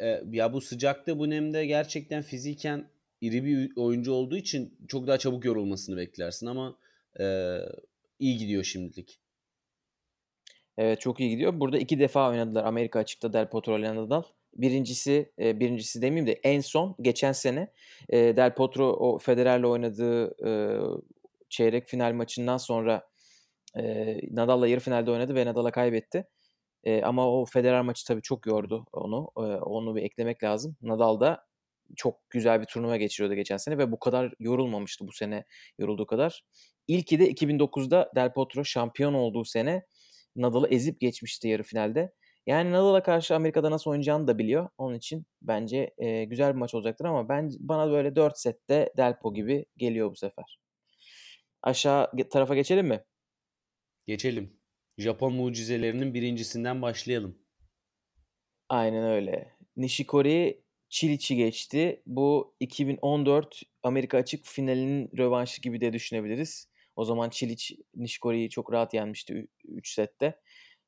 e, 0.00 0.20
ya 0.30 0.52
bu 0.52 0.60
sıcakta 0.60 1.18
bu 1.18 1.30
nemde 1.30 1.66
gerçekten 1.66 2.22
fiziken 2.22 2.90
iri 3.20 3.44
bir 3.44 3.72
oyuncu 3.76 4.12
olduğu 4.12 4.36
için 4.36 4.78
çok 4.88 5.06
daha 5.06 5.18
çabuk 5.18 5.44
yorulmasını 5.44 5.96
beklersin 5.96 6.46
ama 6.46 6.76
e, 7.20 7.24
iyi 8.18 8.36
gidiyor 8.38 8.64
şimdilik. 8.64 9.20
Evet 10.78 11.00
çok 11.00 11.20
iyi 11.20 11.30
gidiyor. 11.30 11.60
Burada 11.60 11.78
iki 11.78 11.98
defa 12.00 12.30
oynadılar 12.30 12.64
Amerika 12.64 12.98
açıkta 12.98 13.32
Del 13.32 13.48
Potro 13.48 13.78
ile 13.78 13.94
Nadal. 13.94 14.22
Birincisi, 14.56 15.32
e, 15.38 15.60
birincisi 15.60 16.02
demeyeyim 16.02 16.26
de 16.26 16.32
en 16.32 16.60
son 16.60 16.96
geçen 17.00 17.32
sene 17.32 17.68
e, 18.08 18.18
Del 18.18 18.54
Potro 18.54 18.86
o 18.86 19.18
Federer'le 19.18 19.64
oynadığı 19.64 20.46
e, 20.48 20.50
çeyrek 21.48 21.86
final 21.86 22.12
maçından 22.12 22.56
sonra 22.56 23.08
e, 23.76 24.16
Nadal'la 24.30 24.68
yarı 24.68 24.80
finalde 24.80 25.10
oynadı 25.10 25.34
ve 25.34 25.46
Nadal'a 25.46 25.70
kaybetti. 25.70 26.26
E, 26.84 27.02
ama 27.02 27.28
o 27.30 27.44
Federer 27.44 27.82
maçı 27.82 28.06
tabii 28.06 28.22
çok 28.22 28.46
yordu 28.46 28.86
onu. 28.92 29.30
E, 29.36 29.40
onu 29.40 29.96
bir 29.96 30.02
eklemek 30.02 30.44
lazım. 30.44 30.76
Nadal 30.82 31.20
da 31.20 31.46
çok 31.96 32.30
güzel 32.30 32.60
bir 32.60 32.66
turnuva 32.66 32.96
geçiriyordu 32.96 33.34
geçen 33.34 33.56
sene 33.56 33.78
ve 33.78 33.92
bu 33.92 33.98
kadar 33.98 34.32
yorulmamıştı 34.38 35.08
bu 35.08 35.12
sene 35.12 35.44
yorulduğu 35.78 36.06
kadar. 36.06 36.44
İlki 36.88 37.18
de 37.18 37.30
2009'da 37.32 38.12
Del 38.14 38.32
Potro 38.32 38.64
şampiyon 38.64 39.14
olduğu 39.14 39.44
sene 39.44 39.86
Nadal'ı 40.36 40.68
ezip 40.68 41.00
geçmişti 41.00 41.48
yarı 41.48 41.62
finalde. 41.62 42.12
Yani 42.46 42.72
Nadal'a 42.72 43.02
karşı 43.02 43.34
Amerika'da 43.34 43.70
nasıl 43.70 43.90
oynayacağını 43.90 44.26
da 44.26 44.38
biliyor. 44.38 44.68
Onun 44.78 44.94
için 44.94 45.26
bence 45.42 45.94
e, 45.98 46.24
güzel 46.24 46.52
bir 46.52 46.58
maç 46.58 46.74
olacaktır 46.74 47.04
ama 47.04 47.28
ben 47.28 47.50
bana 47.60 47.90
böyle 47.90 48.16
4 48.16 48.38
sette 48.38 48.92
Delpo 48.96 49.34
gibi 49.34 49.66
geliyor 49.76 50.10
bu 50.10 50.16
sefer. 50.16 50.58
Aşağı 51.62 52.10
tarafa 52.30 52.54
geçelim 52.54 52.86
mi? 52.86 53.04
Geçelim. 54.06 54.60
Japon 54.98 55.34
mucizelerinin 55.34 56.14
birincisinden 56.14 56.82
başlayalım. 56.82 57.38
Aynen 58.68 59.04
öyle. 59.04 59.56
Nishikori 59.76 60.64
Çiliç'i 60.88 61.36
geçti. 61.36 62.02
Bu 62.06 62.56
2014 62.60 63.62
Amerika 63.82 64.18
Açık 64.18 64.44
finalinin 64.46 65.10
rövanşı 65.18 65.62
gibi 65.62 65.80
de 65.80 65.92
düşünebiliriz. 65.92 66.68
O 66.96 67.04
zaman 67.04 67.30
Çiliç 67.30 67.72
Nishikori'yi 67.96 68.50
çok 68.50 68.72
rahat 68.72 68.94
yenmişti 68.94 69.46
3 69.64 69.94
sette. 69.94 70.40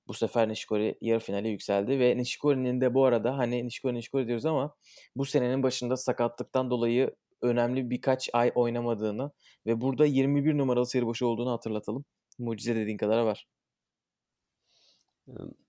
Bu 0.09 0.15
sefer 0.15 0.49
Nishikori 0.49 0.99
yarı 1.01 1.21
finale 1.21 1.49
yükseldi 1.49 2.01
ve 2.01 2.17
Nishikori'nin 2.17 2.81
de 2.81 2.95
bu 2.95 3.05
arada 3.05 3.39
hani 3.39 3.67
Nishikori 3.67 3.95
Nishikori 3.95 4.27
diyoruz 4.27 4.47
ama 4.47 4.75
bu 5.17 5.25
senenin 5.25 5.63
başında 5.63 5.97
sakatlıktan 5.97 6.71
dolayı 6.71 7.15
önemli 7.43 7.91
birkaç 7.91 8.31
ay 8.33 8.53
oynamadığını 8.55 9.31
ve 9.67 9.81
burada 9.81 10.07
21 10.07 10.59
numaralı 10.59 10.87
seri 10.87 11.07
başı 11.07 11.27
olduğunu 11.27 11.51
hatırlatalım. 11.51 12.05
Mucize 12.39 12.77
dediğin 12.77 12.97
kadar 12.97 13.19
var. 13.23 13.47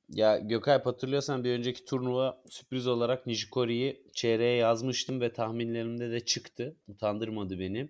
Ya 0.09 0.37
Gökalp 0.37 0.85
hatırlıyorsan 0.85 1.43
bir 1.43 1.51
önceki 1.51 1.85
turnuva 1.85 2.43
sürpriz 2.49 2.87
olarak 2.87 3.27
Nishikori'yi 3.27 4.03
çeyreğe 4.13 4.57
yazmıştım 4.57 5.21
ve 5.21 5.33
tahminlerimde 5.33 6.11
de 6.11 6.19
çıktı. 6.19 6.75
Utandırmadı 6.87 7.59
beni. 7.59 7.89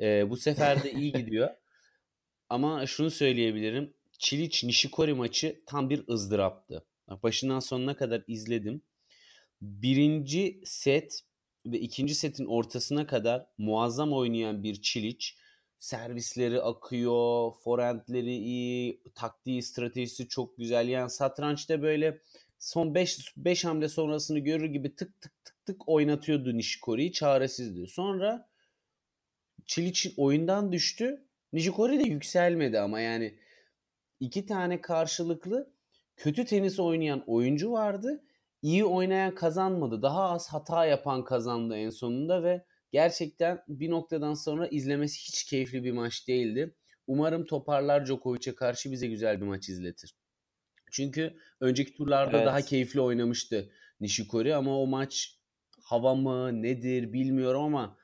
Ee, 0.00 0.30
bu 0.30 0.36
sefer 0.36 0.82
de 0.84 0.92
iyi 0.92 1.12
gidiyor. 1.18 1.50
Ama 2.52 2.86
şunu 2.86 3.10
söyleyebilirim. 3.10 3.94
Çiliç 4.18 4.64
Nishikori 4.64 5.14
maçı 5.14 5.62
tam 5.66 5.90
bir 5.90 6.08
ızdıraptı. 6.08 6.84
Başından 7.22 7.60
sonuna 7.60 7.96
kadar 7.96 8.22
izledim. 8.26 8.82
Birinci 9.60 10.60
set 10.64 11.20
ve 11.66 11.80
ikinci 11.80 12.14
setin 12.14 12.44
ortasına 12.44 13.06
kadar 13.06 13.46
muazzam 13.58 14.12
oynayan 14.12 14.62
bir 14.62 14.82
Çiliç. 14.82 15.36
Servisleri 15.78 16.60
akıyor, 16.60 17.52
forehandleri 17.64 18.36
iyi, 18.36 19.02
taktiği, 19.14 19.62
stratejisi 19.62 20.28
çok 20.28 20.56
güzel. 20.56 20.88
Yani 20.88 21.10
satrançta 21.10 21.82
böyle 21.82 22.20
son 22.58 22.94
5 22.94 23.32
5 23.36 23.64
hamle 23.64 23.88
sonrasını 23.88 24.38
görür 24.38 24.66
gibi 24.66 24.94
tık 24.94 25.20
tık 25.20 25.44
tık 25.44 25.66
tık 25.66 25.88
oynatıyordu 25.88 26.56
Nishikori'yi. 26.56 27.12
Çaresizdi. 27.12 27.86
Sonra 27.86 28.48
Çiliç 29.66 30.14
oyundan 30.16 30.72
düştü. 30.72 31.26
Nishikori 31.52 32.00
de 32.00 32.02
yükselmedi 32.02 32.80
ama 32.80 33.00
yani 33.00 33.38
iki 34.20 34.46
tane 34.46 34.80
karşılıklı 34.80 35.72
kötü 36.16 36.44
tenis 36.44 36.80
oynayan 36.80 37.24
oyuncu 37.26 37.72
vardı. 37.72 38.24
İyi 38.62 38.84
oynayan 38.84 39.34
kazanmadı. 39.34 40.02
Daha 40.02 40.30
az 40.30 40.48
hata 40.48 40.86
yapan 40.86 41.24
kazandı 41.24 41.76
en 41.76 41.90
sonunda 41.90 42.42
ve 42.42 42.64
gerçekten 42.92 43.64
bir 43.68 43.90
noktadan 43.90 44.34
sonra 44.34 44.66
izlemesi 44.66 45.18
hiç 45.18 45.44
keyifli 45.44 45.84
bir 45.84 45.92
maç 45.92 46.28
değildi. 46.28 46.74
Umarım 47.06 47.44
toparlar 47.46 48.06
Djokovic'e 48.06 48.54
karşı 48.54 48.92
bize 48.92 49.06
güzel 49.06 49.40
bir 49.40 49.46
maç 49.46 49.68
izletir. 49.68 50.14
Çünkü 50.92 51.36
önceki 51.60 51.94
turlarda 51.94 52.36
Evet. 52.36 52.46
daha 52.46 52.60
keyifli 52.60 53.00
oynamıştı 53.00 53.72
Nishikori 54.00 54.54
ama 54.54 54.80
o 54.80 54.86
maç 54.86 55.38
hava 55.82 56.14
mı 56.14 56.62
nedir 56.62 57.12
bilmiyorum 57.12 57.64
ama 57.64 57.98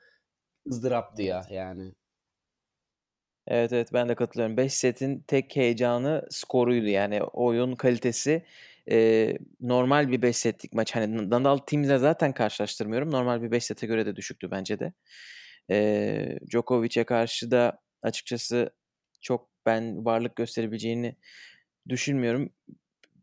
ızdıraptı 0.67 1.21
ya 1.21 1.45
yani. 1.49 1.93
Evet 3.49 3.73
evet 3.73 3.93
ben 3.93 4.09
de 4.09 4.15
katılıyorum. 4.15 4.57
5 4.57 4.73
setin 4.73 5.19
tek 5.27 5.55
heyecanı 5.55 6.27
skoruydu 6.29 6.87
yani 6.87 7.23
oyun 7.23 7.75
kalitesi 7.75 8.45
e, 8.91 9.37
normal 9.61 10.11
bir 10.11 10.21
5 10.21 10.37
setlik 10.37 10.73
maç. 10.73 10.95
Hani 10.95 11.29
Nadal 11.29 11.57
Team'le 11.57 11.97
zaten 11.99 12.33
karşılaştırmıyorum. 12.33 13.11
Normal 13.11 13.41
bir 13.41 13.51
5 13.51 13.65
sete 13.65 13.87
göre 13.87 14.05
de 14.05 14.15
düşüktü 14.15 14.51
bence 14.51 14.79
de. 14.79 14.93
E, 15.71 16.39
Djokovic'e 16.51 17.03
karşı 17.03 17.51
da 17.51 17.81
açıkçası 18.03 18.71
çok 19.21 19.49
ben 19.65 20.05
varlık 20.05 20.35
gösterebileceğini 20.35 21.15
düşünmüyorum. 21.89 22.49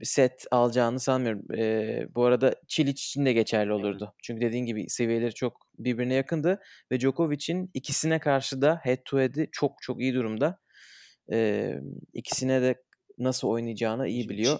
Set 0.02 0.46
alacağını 0.50 1.00
sanmıyorum. 1.00 1.58
E, 1.58 2.06
bu 2.14 2.24
arada 2.24 2.54
Çiliç 2.68 3.06
için 3.06 3.26
de 3.26 3.32
geçerli 3.32 3.72
olurdu. 3.72 4.04
Evet. 4.04 4.14
Çünkü 4.22 4.40
dediğin 4.40 4.66
gibi 4.66 4.90
seviyeleri 4.90 5.34
çok 5.34 5.66
birbirine 5.78 6.14
yakındı 6.14 6.60
ve 6.92 7.00
Djokovic'in 7.00 7.70
ikisine 7.74 8.18
karşı 8.18 8.62
da 8.62 8.80
head 8.82 8.98
to 9.04 9.18
head'i 9.18 9.48
çok 9.52 9.82
çok 9.82 10.00
iyi 10.00 10.14
durumda. 10.14 10.58
E, 11.32 11.70
ikisine 12.12 12.62
de 12.62 12.82
nasıl 13.18 13.48
oynayacağını 13.48 14.08
iyi 14.08 14.28
biliyor. 14.28 14.58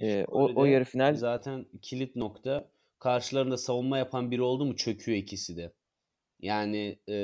E, 0.00 0.24
o, 0.24 0.50
o 0.54 0.64
yarı 0.64 0.84
final 0.84 1.14
zaten 1.14 1.66
kilit 1.82 2.16
nokta. 2.16 2.68
Karşılarında 2.98 3.56
savunma 3.56 3.98
yapan 3.98 4.30
biri 4.30 4.42
oldu 4.42 4.64
mu 4.64 4.76
çöküyor 4.76 5.18
ikisi 5.18 5.56
de. 5.56 5.72
Yani 6.40 6.98
e, 7.08 7.16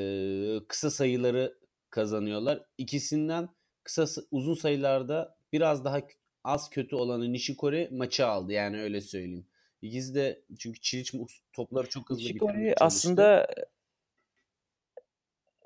kısa 0.68 0.90
sayıları 0.90 1.58
kazanıyorlar. 1.90 2.62
İkisinden 2.78 3.48
kısa 3.84 4.22
uzun 4.30 4.54
sayılarda 4.54 5.36
biraz 5.52 5.84
daha 5.84 6.00
az 6.44 6.70
kötü 6.70 6.96
olanı 6.96 7.32
Nishikori 7.32 7.88
maçı 7.92 8.26
aldı 8.26 8.52
yani 8.52 8.80
öyle 8.80 9.00
söyleyeyim. 9.00 9.46
İkisi 9.82 10.14
de 10.14 10.42
çünkü 10.58 10.80
Çiliç 10.80 11.14
topları 11.52 11.88
çok 11.88 12.10
hızlı 12.10 12.22
Nishikori 12.22 12.74
aslında 12.80 13.48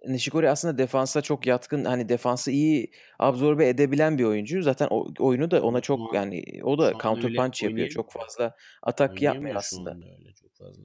Nishikori 0.06 0.50
aslında 0.50 0.78
defansa 0.78 1.23
çok 1.23 1.47
yatkın. 1.47 1.85
Hani 1.85 2.09
defansı 2.09 2.50
iyi 2.50 2.90
absorbe 3.18 3.68
edebilen 3.68 4.18
bir 4.18 4.25
oyuncu. 4.25 4.62
Zaten 4.62 4.88
o, 4.90 5.06
oyunu 5.18 5.50
da 5.50 5.62
ona 5.62 5.80
çok 5.80 6.14
yani 6.14 6.45
o 6.62 6.78
da 6.78 6.92
counter 7.02 7.35
punch 7.35 7.62
yapıyor. 7.62 7.88
Çok 7.88 8.12
fazla 8.12 8.56
atak 8.83 9.23
yapmıyor 9.23 9.56
aslında. 9.56 9.90
Öyle 9.90 10.33
çok 10.35 10.54
fazla. 10.54 10.83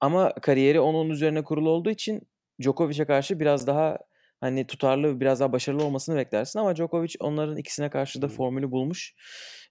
Ama 0.00 0.32
kariyeri 0.34 0.80
onun 0.80 1.10
üzerine 1.10 1.44
kurulu 1.44 1.70
olduğu 1.70 1.90
için 1.90 2.28
Djokovic'e 2.62 3.04
karşı 3.04 3.40
biraz 3.40 3.66
daha 3.66 3.98
hani 4.40 4.66
tutarlı, 4.66 5.20
biraz 5.20 5.40
daha 5.40 5.52
başarılı 5.52 5.84
olmasını 5.84 6.16
beklersin 6.16 6.58
ama 6.58 6.76
Djokovic 6.76 7.14
onların 7.20 7.56
ikisine 7.56 7.90
karşı 7.90 8.22
da 8.22 8.28
formülü 8.28 8.70
bulmuş. 8.70 9.14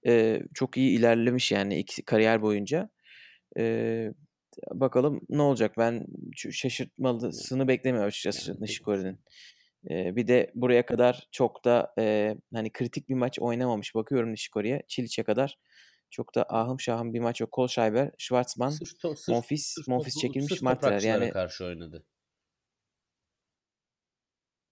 Ee, 0.08 0.42
çok 0.54 0.78
iyi 0.78 1.00
ilerlemiş 1.00 1.52
yani 1.52 1.80
iki, 1.80 2.06
kariyer 2.06 2.42
boyunca. 2.42 2.90
Ee, 3.58 4.14
bakalım 4.72 5.22
ne 5.30 5.42
olacak? 5.42 5.74
Ben 5.78 6.06
şaşırtmalısını 6.36 7.68
beklemiyorum 7.68 8.08
açıkçası 8.08 8.62
Nishikori'nin. 8.62 9.20
Ee, 9.90 10.16
bir 10.16 10.28
de 10.28 10.52
buraya 10.56 10.86
kadar 10.86 11.28
çok 11.32 11.66
da 11.66 11.94
e, 12.00 12.36
hani 12.54 12.72
kritik 12.72 13.10
bir 13.10 13.16
maç 13.16 13.40
oynamamış. 13.40 13.96
Bakıyorum 13.96 14.32
Nishikori'ye. 14.32 14.84
Çiliç'e 14.88 15.24
kadar 15.24 15.58
çok 16.10 16.36
da 16.36 16.46
ahım 16.50 16.80
şahım 16.80 17.14
bir 17.14 17.20
maç 17.20 17.42
yok. 17.42 17.52
Kolschreiber, 17.52 18.12
Schwarzman, 18.18 18.70
sırf, 18.70 18.88
sırf, 18.88 19.28
Monfils, 19.28 19.66
sırf, 19.66 19.88
Monfils 19.88 20.22
çekilmiş 20.22 20.62
Martirer. 20.62 21.02
Yani 21.02 21.30
karşı 21.30 21.66
oynadı. 21.66 22.06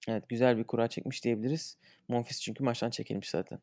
Evet 0.08 0.30
güzel 0.30 0.58
bir 0.58 0.64
kura 0.64 0.88
çekmiş 0.88 1.24
diyebiliriz. 1.24 1.78
Monfils 2.08 2.42
çünkü 2.42 2.64
maçtan 2.64 2.90
çekilmiş 2.90 3.30
zaten. 3.30 3.60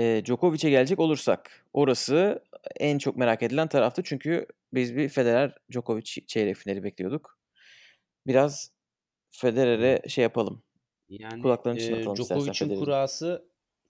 E, 0.00 0.22
Djokovic'e 0.24 0.70
gelecek 0.70 0.98
olursak 0.98 1.66
orası 1.72 2.44
en 2.80 2.98
çok 2.98 3.16
merak 3.16 3.42
edilen 3.42 3.68
taraftı. 3.68 4.02
Çünkü 4.02 4.46
biz 4.74 4.96
bir 4.96 5.08
Federer 5.08 5.54
Djokovic 5.72 6.04
çeyrek 6.26 6.56
finali 6.56 6.84
bekliyorduk. 6.84 7.38
Biraz 8.26 8.72
Federer'e 9.30 10.08
şey 10.08 10.22
yapalım. 10.22 10.62
Yani 11.08 11.42
Kulaklarını 11.42 11.80
e, 11.80 12.02
Djokovic'in 12.02 12.78
kurası 12.78 13.44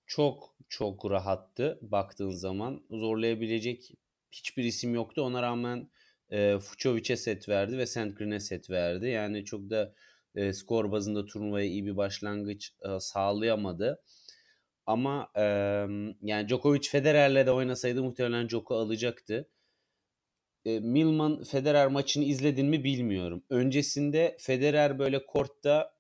çok 0.07 0.57
çok 0.69 1.11
rahattı 1.11 1.79
baktığın 1.83 2.31
zaman. 2.31 2.83
Zorlayabilecek 2.91 3.93
hiçbir 4.33 4.65
isim 4.65 4.95
yoktu. 4.95 5.23
Ona 5.23 5.43
rağmen 5.43 5.91
e, 6.31 6.59
Fucovic'e 6.59 7.17
set 7.17 7.49
verdi 7.49 7.79
ve 7.79 7.87
Sandgren'e 7.87 8.41
set 8.41 8.71
verdi. 8.71 9.09
Yani 9.09 9.45
çok 9.45 9.71
da 9.71 9.95
e, 10.35 10.53
skor 10.53 10.93
bazında 10.93 11.27
turnuvaya 11.27 11.67
iyi 11.67 11.87
bir 11.87 11.97
başlangıç 11.97 12.73
e, 12.83 13.01
sağlayamadı. 13.01 14.03
Ama 14.87 15.29
e, 15.37 15.43
yani 16.23 16.49
Djokovic 16.49 16.89
Federer'le 16.89 17.47
de 17.47 17.51
oynasaydı 17.51 18.03
muhtemelen 18.03 18.49
Djoko 18.49 18.75
alacaktı. 18.77 19.49
E, 20.65 20.81
Milman 20.81 21.43
Federer 21.43 21.89
maçını 21.89 22.25
izledin 22.25 22.67
mi 22.67 22.85
bilmiyorum. 22.85 23.45
Öncesinde 23.51 24.37
Federer 24.41 24.99
böyle 24.99 25.27
kortta 25.27 25.93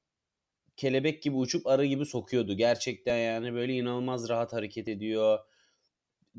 kelebek 0.77 1.23
gibi 1.23 1.37
uçup 1.37 1.67
arı 1.67 1.85
gibi 1.85 2.07
sokuyordu. 2.07 2.55
Gerçekten 2.57 3.19
yani 3.19 3.55
böyle 3.55 3.75
inanılmaz 3.75 4.29
rahat 4.29 4.53
hareket 4.53 4.89
ediyor. 4.89 5.39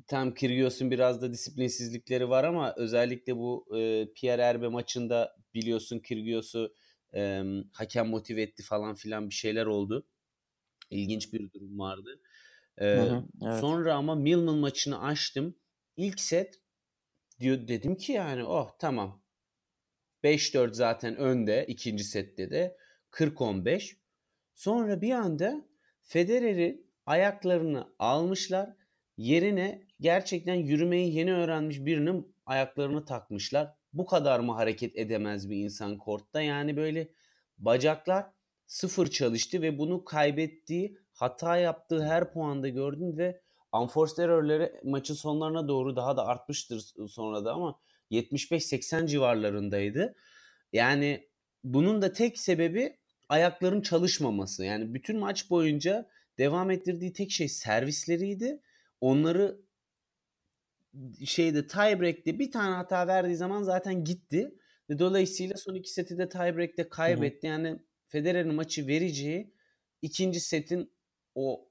Tam 0.07 0.33
Kyrgios'un 0.33 0.91
biraz 0.91 1.21
da 1.21 1.33
disiplinsizlikleri 1.33 2.29
var 2.29 2.43
ama 2.43 2.73
özellikle 2.77 3.37
bu 3.37 3.77
e, 3.77 4.07
Pierre 4.15 4.41
Erbe 4.41 4.67
maçında 4.67 5.35
biliyorsun 5.53 5.99
Kyrgios'u 5.99 6.73
e, 7.15 7.43
hakem 7.73 8.07
motive 8.07 8.41
etti 8.41 8.63
falan 8.63 8.95
filan 8.95 9.29
bir 9.29 9.35
şeyler 9.35 9.65
oldu. 9.65 10.07
İlginç 10.89 11.33
bir 11.33 11.51
durum 11.51 11.79
vardı. 11.79 12.21
E, 12.77 12.85
hı 12.85 13.01
hı, 13.01 13.23
evet. 13.43 13.59
Sonra 13.61 13.95
ama 13.95 14.15
Milman 14.15 14.57
maçını 14.57 15.03
açtım. 15.03 15.55
İlk 15.97 16.19
set 16.19 16.61
diyor 17.39 17.67
dedim 17.67 17.95
ki 17.95 18.11
yani 18.11 18.43
oh 18.43 18.71
tamam 18.79 19.23
5-4 20.23 20.73
zaten 20.73 21.15
önde 21.15 21.65
ikinci 21.67 22.03
sette 22.03 22.51
de 22.51 22.77
40-15. 23.11 23.97
Sonra 24.55 25.01
bir 25.01 25.11
anda 25.11 25.67
Federer'i 26.01 26.87
ayaklarını 27.05 27.93
almışlar. 27.99 28.69
Yerine 29.17 29.87
gerçekten 29.99 30.55
yürümeyi 30.55 31.15
yeni 31.15 31.33
öğrenmiş 31.33 31.79
birinin 31.79 32.35
ayaklarını 32.45 33.05
takmışlar 33.05 33.73
bu 33.93 34.05
kadar 34.05 34.39
mı 34.39 34.51
hareket 34.51 34.97
edemez 34.97 35.49
bir 35.49 35.57
insan 35.57 35.97
kortta? 35.97 36.41
Yani 36.41 36.77
böyle 36.77 37.07
bacaklar 37.57 38.25
sıfır 38.67 39.07
çalıştı 39.07 39.61
ve 39.61 39.77
bunu 39.77 40.05
kaybettiği, 40.05 40.97
hata 41.13 41.57
yaptığı 41.57 42.05
her 42.05 42.33
puanda 42.33 42.69
gördün 42.69 43.17
ve 43.17 43.41
unforced 43.73 44.17
error'ları 44.17 44.81
maçın 44.83 45.13
sonlarına 45.13 45.67
doğru 45.67 45.95
daha 45.95 46.17
da 46.17 46.25
artmıştır 46.25 46.93
sonra 47.09 47.45
da 47.45 47.53
ama 47.53 47.79
75-80 48.11 49.07
civarlarındaydı. 49.07 50.15
Yani 50.73 51.29
bunun 51.63 52.01
da 52.01 52.13
tek 52.13 52.39
sebebi 52.39 52.97
ayakların 53.29 53.81
çalışmaması. 53.81 54.65
Yani 54.65 54.93
bütün 54.93 55.19
maç 55.19 55.49
boyunca 55.49 56.09
devam 56.37 56.71
ettirdiği 56.71 57.13
tek 57.13 57.31
şey 57.31 57.49
servisleriydi. 57.49 58.61
Onları 59.01 59.61
şeyde 61.25 61.67
tiebreak'te 61.67 62.39
bir 62.39 62.51
tane 62.51 62.75
hata 62.75 63.07
verdiği 63.07 63.35
zaman 63.35 63.63
zaten 63.63 64.03
gitti. 64.03 64.51
Ve 64.89 64.99
dolayısıyla 64.99 65.57
son 65.57 65.75
iki 65.75 65.89
seti 65.93 66.17
de 66.17 66.29
tiebreak'te 66.29 66.89
kaybetti. 66.89 67.47
Hı. 67.47 67.51
Yani 67.51 67.79
Federer'in 68.07 68.53
maçı 68.53 68.87
vereceği 68.87 69.53
ikinci 70.01 70.39
setin 70.39 70.93
o 71.35 71.69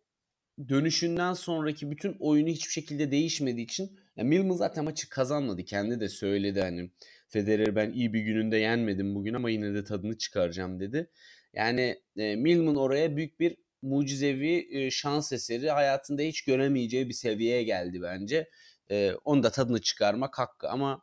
dönüşünden 0.69 1.33
sonraki 1.33 1.91
bütün 1.91 2.17
oyunu 2.21 2.49
hiçbir 2.49 2.73
şekilde 2.73 3.11
değişmediği 3.11 3.65
için 3.65 3.99
yani 4.17 4.29
Milman 4.29 4.57
zaten 4.57 4.85
maçı 4.85 5.09
kazanmadı. 5.09 5.65
Kendi 5.65 6.01
de 6.01 6.09
söyledi 6.09 6.61
hani 6.61 6.91
Federer 7.29 7.77
ben 7.77 7.91
iyi 7.91 8.13
bir 8.13 8.21
gününde 8.21 8.57
yenmedim 8.57 9.15
bugün 9.15 9.35
ama 9.35 9.51
yine 9.51 9.75
de 9.75 9.85
tadını 9.85 10.19
çıkaracağım 10.19 10.81
dedi. 10.81 11.11
Yani 11.55 12.03
e, 12.17 12.37
Milman 12.37 12.77
oraya 12.77 13.17
büyük 13.17 13.41
bir 13.41 13.57
mucizevi 13.83 14.69
e, 14.71 14.91
şans 14.91 15.33
eseri 15.33 15.71
hayatında 15.71 16.23
hiç 16.23 16.45
göremeyeceği 16.45 17.09
bir 17.09 17.15
seviyeye 17.15 17.63
geldi 17.63 18.03
bence 18.03 18.49
e, 18.93 19.15
onu 19.25 19.43
da 19.43 19.51
tadını 19.51 19.81
çıkarmak 19.81 20.39
hakkı 20.39 20.69
ama 20.69 21.03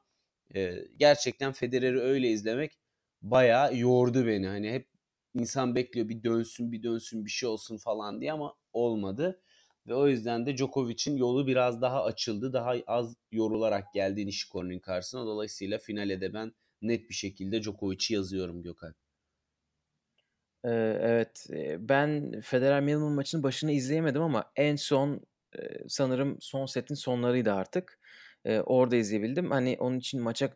e, 0.56 0.76
gerçekten 0.98 1.52
Federer'i 1.52 2.00
öyle 2.00 2.30
izlemek 2.30 2.80
bayağı 3.22 3.78
yordu 3.78 4.28
beni. 4.28 4.48
Hani 4.48 4.72
hep 4.72 4.90
insan 5.34 5.76
bekliyor 5.76 6.10
bir 6.10 6.24
dönsün 6.24 6.72
bir 6.72 6.84
dönsün 6.84 7.26
bir 7.26 7.32
şey 7.32 7.50
olsun 7.50 7.78
falan 7.78 8.22
diye 8.22 8.32
ama 8.34 8.56
olmadı. 8.74 9.42
Ve 9.88 9.96
o 9.96 10.08
yüzden 10.08 10.46
de 10.46 10.58
Djokovic'in 10.58 11.18
yolu 11.18 11.48
biraz 11.48 11.82
daha 11.82 12.04
açıldı. 12.04 12.54
Daha 12.54 12.76
az 12.88 13.16
yorularak 13.32 13.94
geldi 13.94 14.26
Nishikori'nin 14.26 14.80
karşısına. 14.80 15.26
Dolayısıyla 15.26 15.78
finale 15.78 16.22
de 16.22 16.34
ben 16.34 16.54
net 16.82 17.10
bir 17.10 17.16
şekilde 17.16 17.64
Djokovic'i 17.64 18.14
yazıyorum 18.14 18.64
Gökhan. 18.64 18.96
evet 20.64 21.48
ben 21.80 22.42
Federer 22.42 22.82
Milman 22.82 23.12
maçının 23.12 23.44
başını 23.44 23.72
izleyemedim 23.72 24.22
ama 24.22 24.52
en 24.56 24.76
son 24.76 25.22
sanırım 25.88 26.38
son 26.42 26.66
setin 26.66 26.96
sonlarıydı 26.96 27.54
artık. 27.54 28.00
Eee, 28.46 28.62
orada 28.62 28.96
izleyebildim. 28.96 29.52
Hani 29.52 29.78
onun 29.80 30.00
için 30.00 30.22
maça 30.22 30.50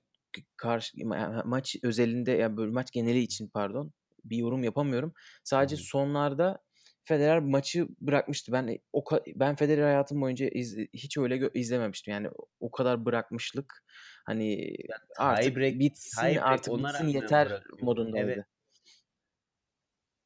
karşı 0.57 0.97
maç 1.45 1.75
özelinde 1.83 2.31
yani 2.31 2.57
böyle 2.57 2.71
maç 2.71 2.91
geneli 2.91 3.19
için 3.19 3.47
pardon 3.47 3.93
bir 4.25 4.37
yorum 4.37 4.63
yapamıyorum. 4.63 5.13
Sadece 5.43 5.75
Anladım. 5.75 5.85
sonlarda 5.89 6.63
Federer 7.05 7.39
maçı 7.39 7.87
bırakmıştı. 8.01 8.51
Ben 8.51 8.79
o 8.93 9.03
ben 9.35 9.55
Federer 9.55 9.83
hayatım 9.83 10.21
boyunca 10.21 10.47
iz, 10.49 10.77
hiç 10.93 11.17
öyle 11.17 11.37
gö- 11.37 11.57
izlememiştim. 11.57 12.11
Yani 12.13 12.27
o 12.59 12.71
kadar 12.71 13.05
bırakmışlık 13.05 13.83
hani 14.25 14.75
ya, 14.89 14.97
artık 15.17 15.55
break, 15.57 15.79
bitsin 15.79 16.35
artık 16.35 16.77
bitsin 16.77 17.07
yeter 17.07 17.63
modundaydı. 17.81 18.27
Evet. 18.29 18.45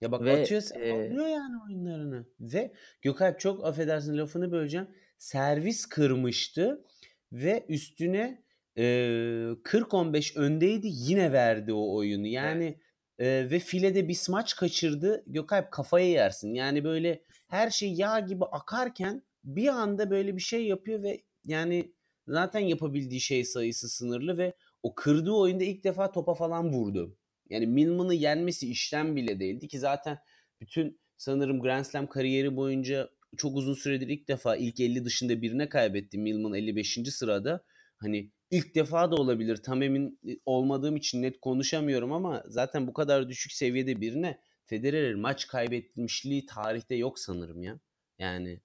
Ya 0.01 0.12
bak 0.12 0.23
Ve, 0.25 0.41
atıyor, 0.41 0.63
e... 0.75 0.91
alıyor 0.93 1.27
yani 1.27 1.55
oyunlarını. 1.67 2.25
Ve 2.39 2.73
Gökalp 3.01 3.39
çok 3.39 3.65
affedersin 3.65 4.17
lafını 4.17 4.51
böleceğim. 4.51 4.88
servis 5.17 5.86
kırmıştı 5.86 6.86
ve 7.31 7.65
üstüne 7.69 8.43
e, 8.77 8.83
40-15 8.83 10.39
öndeydi 10.39 10.88
yine 10.91 11.31
verdi 11.31 11.73
o 11.73 11.95
oyunu. 11.95 12.27
Yani 12.27 12.79
e, 13.19 13.47
ve 13.51 13.60
filede 13.60 14.07
bir 14.07 14.13
smaç 14.13 14.55
kaçırdı. 14.55 15.23
Gökalp 15.27 15.71
kafayı 15.71 16.10
yersin. 16.10 16.53
Yani 16.53 16.83
böyle 16.83 17.23
her 17.47 17.69
şey 17.69 17.93
yağ 17.93 18.19
gibi 18.19 18.45
akarken 18.45 19.23
bir 19.43 19.67
anda 19.67 20.10
böyle 20.10 20.36
bir 20.36 20.41
şey 20.41 20.67
yapıyor 20.67 21.03
ve 21.03 21.23
yani 21.45 21.93
zaten 22.27 22.60
yapabildiği 22.60 23.21
şey 23.21 23.45
sayısı 23.45 23.89
sınırlı 23.89 24.38
ve 24.38 24.53
o 24.83 24.95
kırdığı 24.95 25.31
oyunda 25.31 25.63
ilk 25.63 25.83
defa 25.83 26.12
topa 26.12 26.33
falan 26.33 26.69
vurdu. 26.73 27.17
Yani 27.49 27.67
Milman'ı 27.67 28.13
yenmesi 28.13 28.71
işlem 28.71 29.15
bile 29.15 29.39
değildi 29.39 29.67
ki 29.67 29.79
zaten 29.79 30.19
bütün 30.62 30.99
sanırım 31.17 31.62
Grand 31.62 31.86
Slam 31.86 32.07
kariyeri 32.07 32.55
boyunca 32.55 33.10
çok 33.38 33.57
uzun 33.57 33.73
süredir 33.73 34.07
ilk 34.07 34.27
defa 34.27 34.55
ilk 34.55 34.79
50 34.79 35.05
dışında 35.05 35.41
birine 35.41 35.69
kaybetti. 35.69 36.17
Milman 36.17 36.53
55. 36.53 36.99
sırada. 37.10 37.63
Hani 37.97 38.31
ilk 38.51 38.75
defa 38.75 39.12
da 39.12 39.15
olabilir. 39.15 39.57
Tam 39.57 39.81
emin 39.81 40.19
olmadığım 40.45 40.95
için 40.95 41.21
net 41.21 41.39
konuşamıyorum 41.41 42.12
ama 42.12 42.43
zaten 42.47 42.88
bu 42.88 42.93
kadar 42.93 43.29
düşük 43.29 43.51
seviyede 43.51 44.01
birine 44.01 44.39
Federer 44.65 45.15
maç 45.15 45.47
kaybetmişliği 45.47 46.45
tarihte 46.45 46.95
yok 46.95 47.19
sanırım 47.19 47.63
ya. 47.63 47.79
Yani 48.19 48.62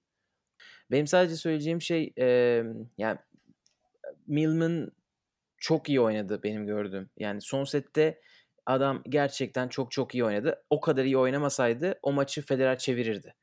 benim 0.91 1.07
sadece 1.07 1.35
söyleyeceğim 1.35 1.81
şey 1.81 2.13
e, 2.17 2.25
yani 2.97 3.19
Milman 4.27 4.91
çok 5.57 5.89
iyi 5.89 6.01
oynadı 6.01 6.43
benim 6.43 6.65
gördüğüm. 6.65 7.09
Yani 7.17 7.41
son 7.41 7.63
sette 7.63 8.21
adam 8.65 9.03
gerçekten 9.09 9.67
çok 9.67 9.91
çok 9.91 10.15
iyi 10.15 10.25
oynadı. 10.25 10.63
O 10.69 10.81
kadar 10.81 11.05
iyi 11.05 11.17
oynamasaydı 11.17 11.99
o 12.01 12.11
maçı 12.13 12.41
Federer 12.41 12.77
çevirirdi. 12.77 13.33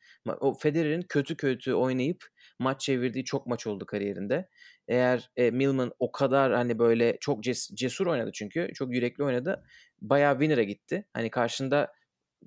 O 0.41 0.55
Federer'in 0.59 1.03
kötü 1.03 1.37
kötü 1.37 1.73
oynayıp 1.75 2.25
maç 2.59 2.81
çevirdiği 2.81 3.25
çok 3.25 3.47
maç 3.47 3.67
oldu 3.67 3.87
kariyerinde. 3.87 4.49
Eğer 4.89 5.31
e, 5.37 5.51
Milman 5.51 5.93
o 5.99 6.13
kadar 6.13 6.53
hani 6.53 6.79
böyle 6.79 7.17
çok 7.21 7.45
ces- 7.47 7.75
cesur 7.75 8.07
oynadı 8.07 8.31
çünkü 8.35 8.71
çok 8.75 8.95
yürekli 8.95 9.25
oynadı. 9.25 9.65
Bayağı 10.01 10.35
winner'a 10.35 10.63
gitti. 10.63 11.07
Hani 11.13 11.31
karşında 11.31 11.93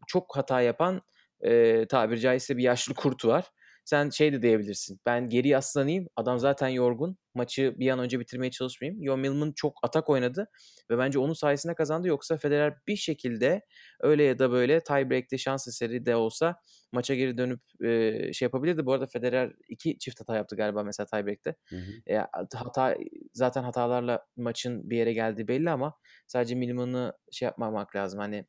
çok 0.07 0.37
hata 0.37 0.61
yapan 0.61 1.01
e, 1.41 1.85
tabiri 1.87 2.19
caizse 2.19 2.57
bir 2.57 2.63
yaşlı 2.63 2.93
kurt 2.93 3.25
var. 3.25 3.45
Sen 3.85 4.09
şey 4.09 4.33
de 4.33 4.41
diyebilirsin. 4.41 4.99
Ben 5.05 5.29
geri 5.29 5.47
yaslanayım. 5.47 6.07
Adam 6.15 6.39
zaten 6.39 6.67
yorgun. 6.67 7.17
Maçı 7.35 7.75
bir 7.79 7.89
an 7.89 7.99
önce 7.99 8.19
bitirmeye 8.19 8.51
çalışmayayım. 8.51 9.01
Yo 9.03 9.17
Milman 9.17 9.51
çok 9.55 9.79
atak 9.83 10.09
oynadı 10.09 10.47
ve 10.91 10.97
bence 10.97 11.19
onun 11.19 11.33
sayesinde 11.33 11.75
kazandı. 11.75 12.07
Yoksa 12.07 12.37
Federer 12.37 12.73
bir 12.87 12.95
şekilde 12.95 13.61
öyle 14.01 14.23
ya 14.23 14.39
da 14.39 14.51
böyle 14.51 14.83
tiebreak'te 14.83 15.37
şans 15.37 15.67
eseri 15.67 16.05
de 16.05 16.15
olsa 16.15 16.55
maça 16.91 17.15
geri 17.15 17.37
dönüp 17.37 17.61
e, 17.83 18.33
şey 18.33 18.45
yapabilirdi. 18.45 18.85
Bu 18.85 18.93
arada 18.93 19.07
Federer 19.07 19.53
iki 19.69 19.97
çift 19.99 20.19
hata 20.21 20.35
yaptı 20.35 20.55
galiba 20.55 20.83
mesela 20.83 21.07
tiebreak'te. 21.07 21.55
Hı 21.69 21.75
hı. 21.75 22.13
E, 22.13 22.17
hata 22.53 22.95
zaten 23.33 23.63
hatalarla 23.63 24.25
maçın 24.37 24.89
bir 24.89 24.97
yere 24.97 25.13
geldiği 25.13 25.47
belli 25.47 25.69
ama 25.69 25.93
sadece 26.27 26.55
Milman'ı 26.55 27.13
şey 27.31 27.45
yapmamak 27.45 27.95
lazım. 27.95 28.19
Hani 28.19 28.45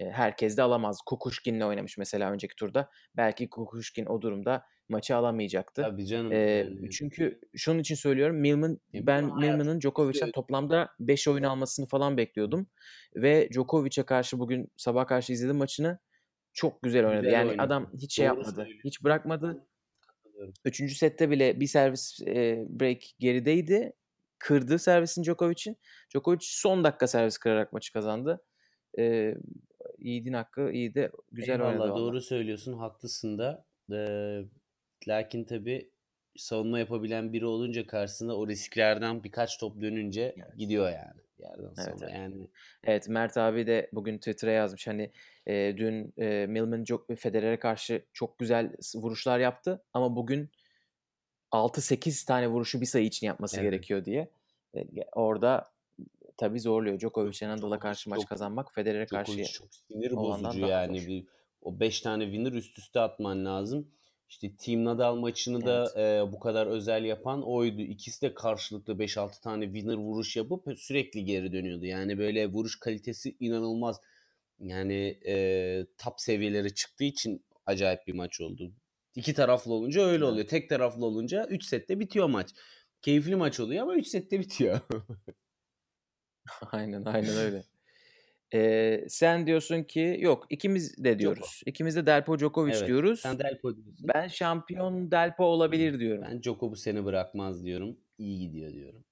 herkes 0.00 0.56
de 0.56 0.62
alamaz. 0.62 0.98
Kukuşkin'le 1.06 1.60
oynamış 1.60 1.98
mesela 1.98 2.30
önceki 2.30 2.54
turda. 2.56 2.90
Belki 3.16 3.50
Kukuşkin 3.50 4.06
o 4.06 4.22
durumda 4.22 4.64
maçı 4.88 5.16
alamayacaktı. 5.16 5.82
Tabii 5.82 6.06
canım. 6.06 6.32
Yani. 6.32 6.90
Çünkü 6.90 7.40
şunun 7.56 7.78
için 7.78 7.94
söylüyorum. 7.94 8.36
Milman 8.36 8.80
ben 8.94 9.24
Milman'ın 9.24 9.80
Djokovic'ten 9.80 10.30
toplamda 10.30 10.88
5 11.00 11.28
oyun 11.28 11.42
almasını 11.42 11.86
falan 11.86 12.16
bekliyordum 12.16 12.66
ve 13.16 13.48
Djokovic'e 13.52 14.02
karşı 14.02 14.38
bugün 14.38 14.68
sabah 14.76 15.06
karşı 15.06 15.32
izledim 15.32 15.56
maçını. 15.56 15.98
Çok 16.52 16.82
güzel 16.82 17.06
oynadı. 17.06 17.22
Güzel 17.22 17.32
yani 17.32 17.50
oynadı. 17.50 17.62
adam 17.62 17.90
hiç 17.94 18.14
şey 18.14 18.26
yapmadı. 18.26 18.54
Söylüyor. 18.54 18.80
Hiç 18.84 19.04
bırakmadı. 19.04 19.66
Üçüncü 20.64 20.94
sette 20.94 21.30
bile 21.30 21.60
bir 21.60 21.66
servis 21.66 22.20
e, 22.26 22.64
break 22.68 23.02
gerideydi. 23.18 23.92
Kırdı 24.38 24.78
servisin 24.78 25.22
Djokovic'in. 25.24 25.76
Djokovic 26.10 26.38
son 26.40 26.84
dakika 26.84 27.06
servis 27.06 27.38
kırarak 27.38 27.72
maçı 27.72 27.92
kazandı. 27.92 28.44
E, 28.98 29.34
Yiğit'in 29.98 30.32
hakkı 30.32 30.70
iyi 30.72 30.94
de 30.94 31.10
güzel 31.32 31.60
Eyvallah, 31.60 31.72
oynadı. 31.72 31.98
Doğru 31.98 32.20
söylüyorsun. 32.20 32.72
Haklısın 32.72 33.38
da. 33.38 33.64
Ee, 33.92 34.44
lakin 35.08 35.44
tabii 35.44 35.90
savunma 36.36 36.78
yapabilen 36.78 37.32
biri 37.32 37.46
olunca 37.46 37.86
karşısında 37.86 38.36
o 38.36 38.48
risklerden 38.48 39.24
birkaç 39.24 39.58
top 39.58 39.80
dönünce 39.80 40.34
evet. 40.36 40.58
gidiyor 40.58 40.90
yani. 40.90 41.24
Yerden 41.38 41.74
sonra 41.74 41.90
evet, 41.90 42.02
evet. 42.02 42.14
yani. 42.14 42.48
Evet 42.84 43.08
Mert 43.08 43.36
abi 43.36 43.66
de 43.66 43.90
bugün 43.92 44.18
Twitter'a 44.18 44.50
yazmış 44.50 44.86
hani 44.86 45.10
e, 45.46 45.74
dün 45.76 46.14
e, 46.18 46.46
Milman 46.46 46.84
çok 46.84 47.18
Federer'e 47.18 47.58
karşı 47.58 48.02
çok 48.12 48.38
güzel 48.38 48.72
vuruşlar 48.94 49.38
yaptı 49.38 49.82
ama 49.92 50.16
bugün 50.16 50.50
6-8 51.52 52.26
tane 52.26 52.48
vuruşu 52.48 52.80
bir 52.80 52.86
sayı 52.86 53.06
için 53.06 53.26
yapması 53.26 53.60
evet. 53.60 53.70
gerekiyor 53.70 54.04
diye. 54.04 54.30
E, 54.74 54.86
orada 55.12 55.72
tabii 56.36 56.60
zorluyor. 56.60 57.00
Djokovic'e 57.00 57.48
Nadal'a 57.48 57.78
karşı 57.78 58.10
maç 58.10 58.26
kazanmak 58.26 58.74
Federer'e 58.74 59.06
karşı 59.06 59.44
çok 59.44 59.74
sinir 59.74 60.16
bozucu 60.16 60.66
yani. 60.66 61.06
Bir, 61.06 61.24
o 61.62 61.80
5 61.80 62.00
tane 62.00 62.24
winner 62.24 62.52
üst 62.52 62.78
üste 62.78 63.00
atman 63.00 63.44
lazım. 63.44 63.88
İşte 64.28 64.56
Team 64.56 64.84
Nadal 64.84 65.16
maçını 65.16 65.56
evet. 65.56 65.66
da 65.66 66.02
e, 66.02 66.32
bu 66.32 66.38
kadar 66.38 66.66
özel 66.66 67.04
yapan 67.04 67.42
oydu. 67.42 67.82
İkisi 67.82 68.22
de 68.22 68.34
karşılıklı 68.34 68.92
5-6 68.92 69.42
tane 69.42 69.64
winner 69.64 69.94
vuruş 69.94 70.36
yapıp 70.36 70.78
sürekli 70.78 71.24
geri 71.24 71.52
dönüyordu. 71.52 71.84
Yani 71.84 72.18
böyle 72.18 72.46
vuruş 72.46 72.78
kalitesi 72.78 73.36
inanılmaz. 73.40 74.00
Yani 74.60 75.18
e, 75.26 75.86
top 75.98 76.20
seviyelere 76.20 76.70
çıktığı 76.70 77.04
için 77.04 77.44
acayip 77.66 78.06
bir 78.06 78.14
maç 78.14 78.40
oldu. 78.40 78.72
İki 79.16 79.34
taraflı 79.34 79.72
olunca 79.72 80.02
öyle 80.02 80.24
oluyor. 80.24 80.46
Tek 80.46 80.68
taraflı 80.68 81.06
olunca 81.06 81.46
3 81.46 81.64
sette 81.64 82.00
bitiyor 82.00 82.26
maç. 82.28 82.50
Keyifli 83.02 83.36
maç 83.36 83.60
oluyor 83.60 83.82
ama 83.82 83.94
3 83.94 84.06
sette 84.06 84.40
bitiyor. 84.40 84.80
Aynen, 86.72 87.04
aynen 87.04 87.36
öyle. 87.36 87.64
Eee, 88.54 89.04
sen 89.08 89.46
diyorsun 89.46 89.82
ki 89.82 90.16
yok 90.20 90.46
ikimiz 90.50 91.04
de 91.04 91.18
diyoruz. 91.18 91.62
İkimiz 91.66 91.96
de 91.96 92.06
Delpo 92.06 92.38
Djokovic 92.38 92.74
Evet. 92.76 92.88
diyoruz. 92.88 93.20
Sen 93.20 93.38
Delpo 93.38 93.76
diyorsun. 93.76 94.08
Ben 94.14 94.28
şampiyon 94.28 95.10
Delpo 95.10 95.44
olabilir 95.44 96.00
diyorum. 96.00 96.24
Ben 96.30 96.42
Djoko 96.42 96.70
bu 96.70 96.76
sene 96.76 97.04
bırakmaz 97.04 97.64
diyorum. 97.64 97.96
İyi 98.18 98.38
gidiyor 98.38 98.72
diyorum. 98.72 99.04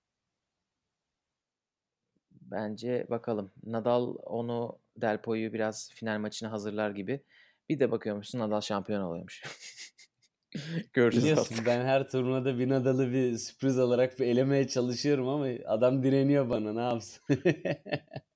Bence 2.31 3.07
bakalım. 3.11 3.51
Nadal 3.67 4.15
onu 4.23 4.79
Delpo'yu 4.97 5.53
biraz 5.53 5.91
final 5.95 6.19
maçına 6.19 6.53
hazırlar 6.53 6.91
gibi. 6.91 7.21
Bir 7.69 7.81
de 7.81 7.91
bakıyormuşsun 7.91 8.39
Nadal 8.39 8.61
şampiyon 8.61 9.03
oluyormuş. 9.03 9.43
Göreceğiz 10.93 11.25
Biliyorsun 11.25 11.55
artık. 11.55 11.67
ben 11.67 11.85
her 11.85 12.11
turnuvada 12.11 12.59
bir 12.59 12.69
Nadal'ı 12.69 13.13
bir 13.13 13.37
sürpriz 13.37 13.79
olarak 13.79 14.19
bir 14.21 14.27
elemeye 14.27 14.69
çalışıyorum 14.69 15.29
ama 15.29 15.47
adam 15.67 16.03
direniyor 16.03 16.51
bana 16.51 16.73
ne 16.73 16.81
yapsın. 16.81 17.23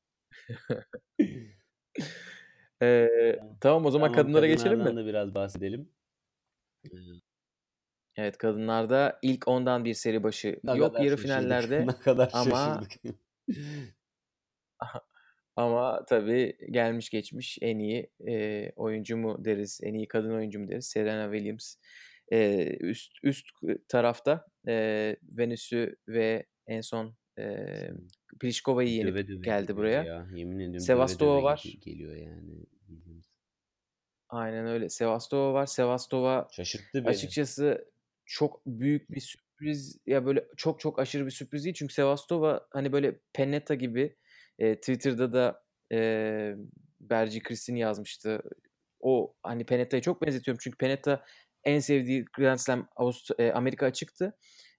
ee, 2.82 3.38
tamam. 3.61 3.87
o 3.87 3.90
zaman 3.90 4.12
tamam, 4.12 4.22
kadınlara 4.22 4.46
geçelim 4.46 4.78
mi? 4.78 4.96
da 4.96 5.06
biraz 5.06 5.35
bahsedelim. 5.35 5.90
Evet 8.16 8.38
kadınlarda 8.38 9.18
ilk 9.22 9.48
ondan 9.48 9.85
bir 9.85 9.94
seri 9.94 10.22
başı 10.22 10.61
ne 10.64 10.76
yok 10.76 11.04
yarı 11.04 11.16
finallerde 11.16 11.80
ne 11.87 11.92
kadar 11.92 12.30
ama 12.32 12.80
ama 15.56 16.04
tabii 16.04 16.56
gelmiş 16.70 17.11
geçmiş 17.11 17.59
en 17.61 17.78
iyi 17.78 18.11
e, 18.28 18.72
oyuncu 18.76 19.16
mu 19.16 19.44
deriz, 19.44 19.80
en 19.82 19.94
iyi 19.94 20.09
kadın 20.09 20.30
oyuncu 20.30 20.61
mu 20.61 20.68
deriz? 20.68 20.87
Serena 20.87 21.32
Williams 21.32 21.76
e, 22.32 22.70
üst 22.80 23.12
üst 23.22 23.46
tarafta 23.88 24.46
e, 24.68 25.16
Venüs'ü 25.22 25.96
ve 26.09 26.46
en 26.66 26.80
son 26.80 27.16
e, 27.38 27.66
Pliškova'yı 28.38 28.90
yenip 28.90 29.09
döve 29.09 29.29
döve 29.29 29.40
geldi 29.44 29.77
buraya. 29.77 30.05
Ya. 30.05 30.27
Yemin 30.35 30.59
ediyorum 30.59 30.81
Sevastova 30.81 31.42
var. 31.42 31.64
Geliyor 31.85 32.16
yani. 32.16 32.66
Aynen 34.29 34.66
öyle. 34.66 34.88
Sevastova 34.88 35.53
var. 35.53 35.66
Sevastova 35.66 36.49
şaşırttı 36.53 36.94
beni. 36.94 37.09
Açıkçası 37.09 37.90
çok 38.27 38.66
büyük 38.66 39.11
bir 39.11 39.20
sürpriz 39.20 39.99
ya 40.07 40.27
böyle 40.27 40.46
çok 40.57 40.81
çok 40.81 40.99
aşırı 40.99 41.27
bir 41.27 41.31
sürpriz 41.31 41.64
değil 41.64 41.75
çünkü 41.75 41.94
Sevastova 41.94 42.66
hani 42.70 42.92
böyle 42.92 43.20
Pennetta 43.33 43.75
gibi 43.75 44.16
e, 44.59 44.75
Twitter'da 44.75 45.33
da 45.33 45.62
e, 45.92 46.55
Berci 47.01 47.42
Kristin 47.42 47.77
yazmıştı. 47.77 48.42
O 49.01 49.35
hani 49.42 49.66
Pennetta'yı 49.66 50.03
çok 50.03 50.22
benzetiyorum 50.22 50.59
çünkü 50.62 50.79
Pennetta 50.79 51.25
en 51.64 51.79
sevdiği 51.79 52.25
Grand 52.37 52.59
Slam 52.59 52.88
Avust- 52.96 53.42
e, 53.42 53.53
Amerika 53.53 53.87
açıktı. 53.87 54.37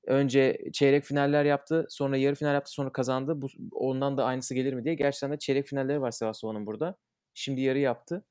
Önce 0.07 0.57
çeyrek 0.73 1.03
finaller 1.03 1.45
yaptı, 1.45 1.85
sonra 1.89 2.17
yarı 2.17 2.35
final 2.35 2.53
yaptı, 2.53 2.71
sonra 2.71 2.91
kazandı. 2.91 3.41
Bu, 3.41 3.47
ondan 3.71 4.17
da 4.17 4.25
aynısı 4.25 4.55
gelir 4.55 4.73
mi 4.73 4.83
diye. 4.83 4.95
Gerçekten 4.95 5.31
de 5.31 5.39
çeyrek 5.39 5.67
finalleri 5.67 6.01
var 6.01 6.11
Sevasova'nın 6.11 6.65
burada. 6.65 6.97
Şimdi 7.33 7.61
yarı 7.61 7.79
yaptı. 7.79 8.25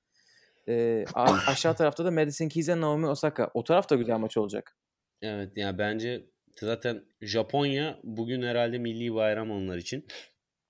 Ee, 0.68 1.04
aşağı 1.48 1.76
tarafta 1.76 2.04
da 2.04 2.10
Madison 2.10 2.48
Keys 2.48 2.68
ve 2.68 2.80
Naomi 2.80 3.06
Osaka. 3.06 3.50
O 3.54 3.64
taraf 3.64 3.90
da 3.90 3.94
güzel 3.94 4.18
maç 4.18 4.36
olacak. 4.36 4.76
Evet 5.22 5.52
yani 5.56 5.78
bence 5.78 6.26
zaten 6.60 7.04
Japonya 7.20 8.00
bugün 8.04 8.42
herhalde 8.42 8.78
milli 8.78 9.14
bayram 9.14 9.50
onlar 9.50 9.76
için. 9.76 10.06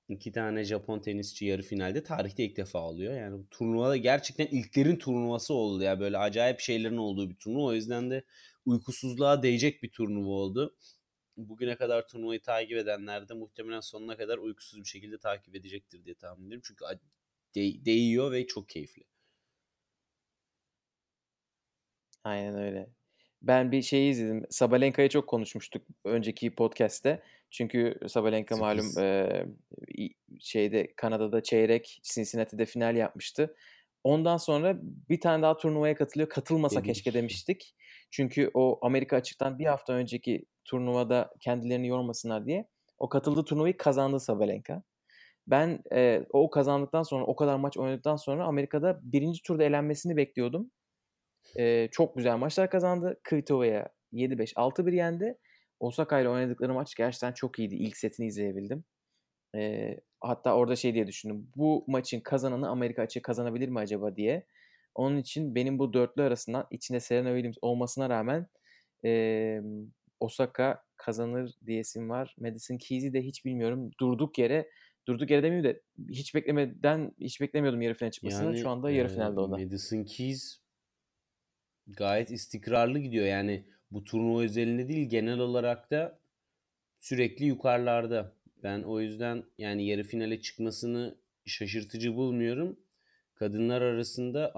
İki 0.08 0.32
tane 0.32 0.64
Japon 0.64 1.00
tenisçi 1.00 1.46
yarı 1.46 1.62
finalde 1.62 2.02
tarihte 2.02 2.44
ilk 2.44 2.56
defa 2.56 2.78
oluyor. 2.78 3.14
Yani 3.14 3.44
turnuvada 3.50 3.96
gerçekten 3.96 4.46
ilklerin 4.46 4.96
turnuvası 4.96 5.54
oldu 5.54 5.82
ya. 5.82 6.00
Böyle 6.00 6.18
acayip 6.18 6.60
şeylerin 6.60 6.96
olduğu 6.96 7.30
bir 7.30 7.36
turnuva. 7.36 7.62
O 7.64 7.72
yüzden 7.72 8.10
de 8.10 8.24
uykusuzluğa 8.66 9.42
değecek 9.42 9.82
bir 9.82 9.90
turnuva 9.90 10.30
oldu. 10.30 10.76
Bugüne 11.36 11.76
kadar 11.76 12.08
turnuvayı 12.08 12.42
takip 12.42 12.78
edenler 12.78 13.28
de 13.28 13.34
muhtemelen 13.34 13.80
sonuna 13.80 14.16
kadar 14.16 14.38
uykusuz 14.38 14.80
bir 14.80 14.88
şekilde 14.88 15.18
takip 15.18 15.54
edecektir 15.56 16.04
diye 16.04 16.14
tahmin 16.14 16.46
ediyorum. 16.46 16.62
Çünkü 16.66 16.84
de- 17.54 17.84
değiyor 17.84 18.32
ve 18.32 18.46
çok 18.46 18.68
keyifli. 18.68 19.04
Aynen 22.24 22.58
öyle. 22.58 22.90
Ben 23.42 23.72
bir 23.72 23.82
şeyi 23.82 24.10
izledim. 24.10 24.46
Sabalenka'yı 24.50 25.08
çok 25.08 25.26
konuşmuştuk 25.26 25.82
önceki 26.04 26.54
podcast'te. 26.54 27.22
Çünkü 27.50 27.98
Sabalenka 28.08 28.56
malum 28.56 28.98
e, 28.98 29.46
şeyde 30.40 30.94
Kanada'da 30.96 31.42
çeyrek, 31.42 32.00
Cincinnati'de 32.02 32.66
final 32.66 32.96
yapmıştı. 32.96 33.56
Ondan 34.04 34.36
sonra 34.36 34.78
bir 34.82 35.20
tane 35.20 35.42
daha 35.42 35.56
turnuvaya 35.56 35.94
katılıyor. 35.94 36.28
Katılmasa 36.28 36.76
Dedik. 36.80 36.86
keşke 36.86 37.14
demiştik. 37.14 37.74
Çünkü 38.10 38.50
o 38.54 38.78
Amerika 38.82 39.16
açıktan 39.16 39.58
bir 39.58 39.64
hafta 39.64 39.92
önceki 39.92 40.46
turnuvada 40.66 41.34
kendilerini 41.40 41.88
yormasınlar 41.88 42.46
diye 42.46 42.68
o 42.98 43.08
katıldığı 43.08 43.44
turnuvayı 43.44 43.76
kazandı 43.76 44.20
Sabalenka. 44.20 44.82
Ben 45.46 45.82
e, 45.92 46.26
o 46.30 46.50
kazandıktan 46.50 47.02
sonra 47.02 47.24
o 47.24 47.36
kadar 47.36 47.56
maç 47.56 47.76
oynadıktan 47.78 48.16
sonra 48.16 48.44
Amerika'da 48.44 49.00
birinci 49.02 49.42
turda 49.42 49.64
elenmesini 49.64 50.16
bekliyordum. 50.16 50.70
E, 51.56 51.88
çok 51.92 52.16
güzel 52.16 52.36
maçlar 52.36 52.70
kazandı. 52.70 53.20
Kvitova'ya 53.24 53.88
7-5 54.12 54.52
6-1 54.54 54.94
yendi. 54.94 55.38
Osaka 55.80 56.20
ile 56.20 56.28
oynadıkları 56.28 56.74
maç 56.74 56.94
gerçekten 56.94 57.32
çok 57.32 57.58
iyiydi. 57.58 57.74
İlk 57.74 57.96
setini 57.96 58.26
izleyebildim. 58.26 58.84
E, 59.56 59.94
hatta 60.20 60.56
orada 60.56 60.76
şey 60.76 60.94
diye 60.94 61.06
düşündüm. 61.06 61.48
Bu 61.56 61.84
maçın 61.86 62.20
kazananı 62.20 62.68
Amerika 62.68 63.02
açığı 63.02 63.22
kazanabilir 63.22 63.68
mi 63.68 63.78
acaba 63.78 64.16
diye. 64.16 64.46
Onun 64.94 65.16
için 65.16 65.54
benim 65.54 65.78
bu 65.78 65.92
dörtlü 65.92 66.22
arasından 66.22 66.66
içinde 66.70 67.00
Serena 67.00 67.28
Williams 67.28 67.56
olmasına 67.62 68.10
rağmen 68.10 68.46
e, 69.04 69.60
Osaka 70.20 70.84
kazanır 70.96 71.52
diyesim 71.66 72.10
var. 72.10 72.36
Madison 72.38 72.76
Keys'i 72.76 73.12
de 73.12 73.22
hiç 73.22 73.44
bilmiyorum. 73.44 73.90
Durduk 74.00 74.38
yere 74.38 74.70
durduk 75.08 75.30
yere 75.30 75.42
demeyeyim 75.42 75.64
de 75.64 75.82
hiç 76.10 76.34
beklemeden 76.34 77.12
hiç 77.20 77.40
beklemiyordum 77.40 77.82
yarı 77.82 77.94
final 77.94 78.10
çıkmasını. 78.10 78.46
Yani 78.46 78.58
Şu 78.58 78.70
anda 78.70 78.90
yarı 78.90 79.08
e, 79.08 79.14
finalde 79.14 79.40
o 79.40 79.50
da. 79.50 79.56
Madison 79.56 80.04
Keys 80.04 80.60
gayet 81.86 82.30
istikrarlı 82.30 82.98
gidiyor. 82.98 83.26
Yani 83.26 83.64
bu 83.90 84.04
turnuva 84.04 84.42
özelinde 84.42 84.88
değil 84.88 85.08
genel 85.08 85.38
olarak 85.38 85.90
da 85.90 86.18
sürekli 86.98 87.44
yukarılarda. 87.44 88.32
Ben 88.62 88.82
o 88.82 89.00
yüzden 89.00 89.44
yani 89.58 89.86
yarı 89.86 90.02
finale 90.02 90.40
çıkmasını 90.40 91.16
şaşırtıcı 91.44 92.16
bulmuyorum. 92.16 92.80
Kadınlar 93.34 93.82
arasında 93.82 94.52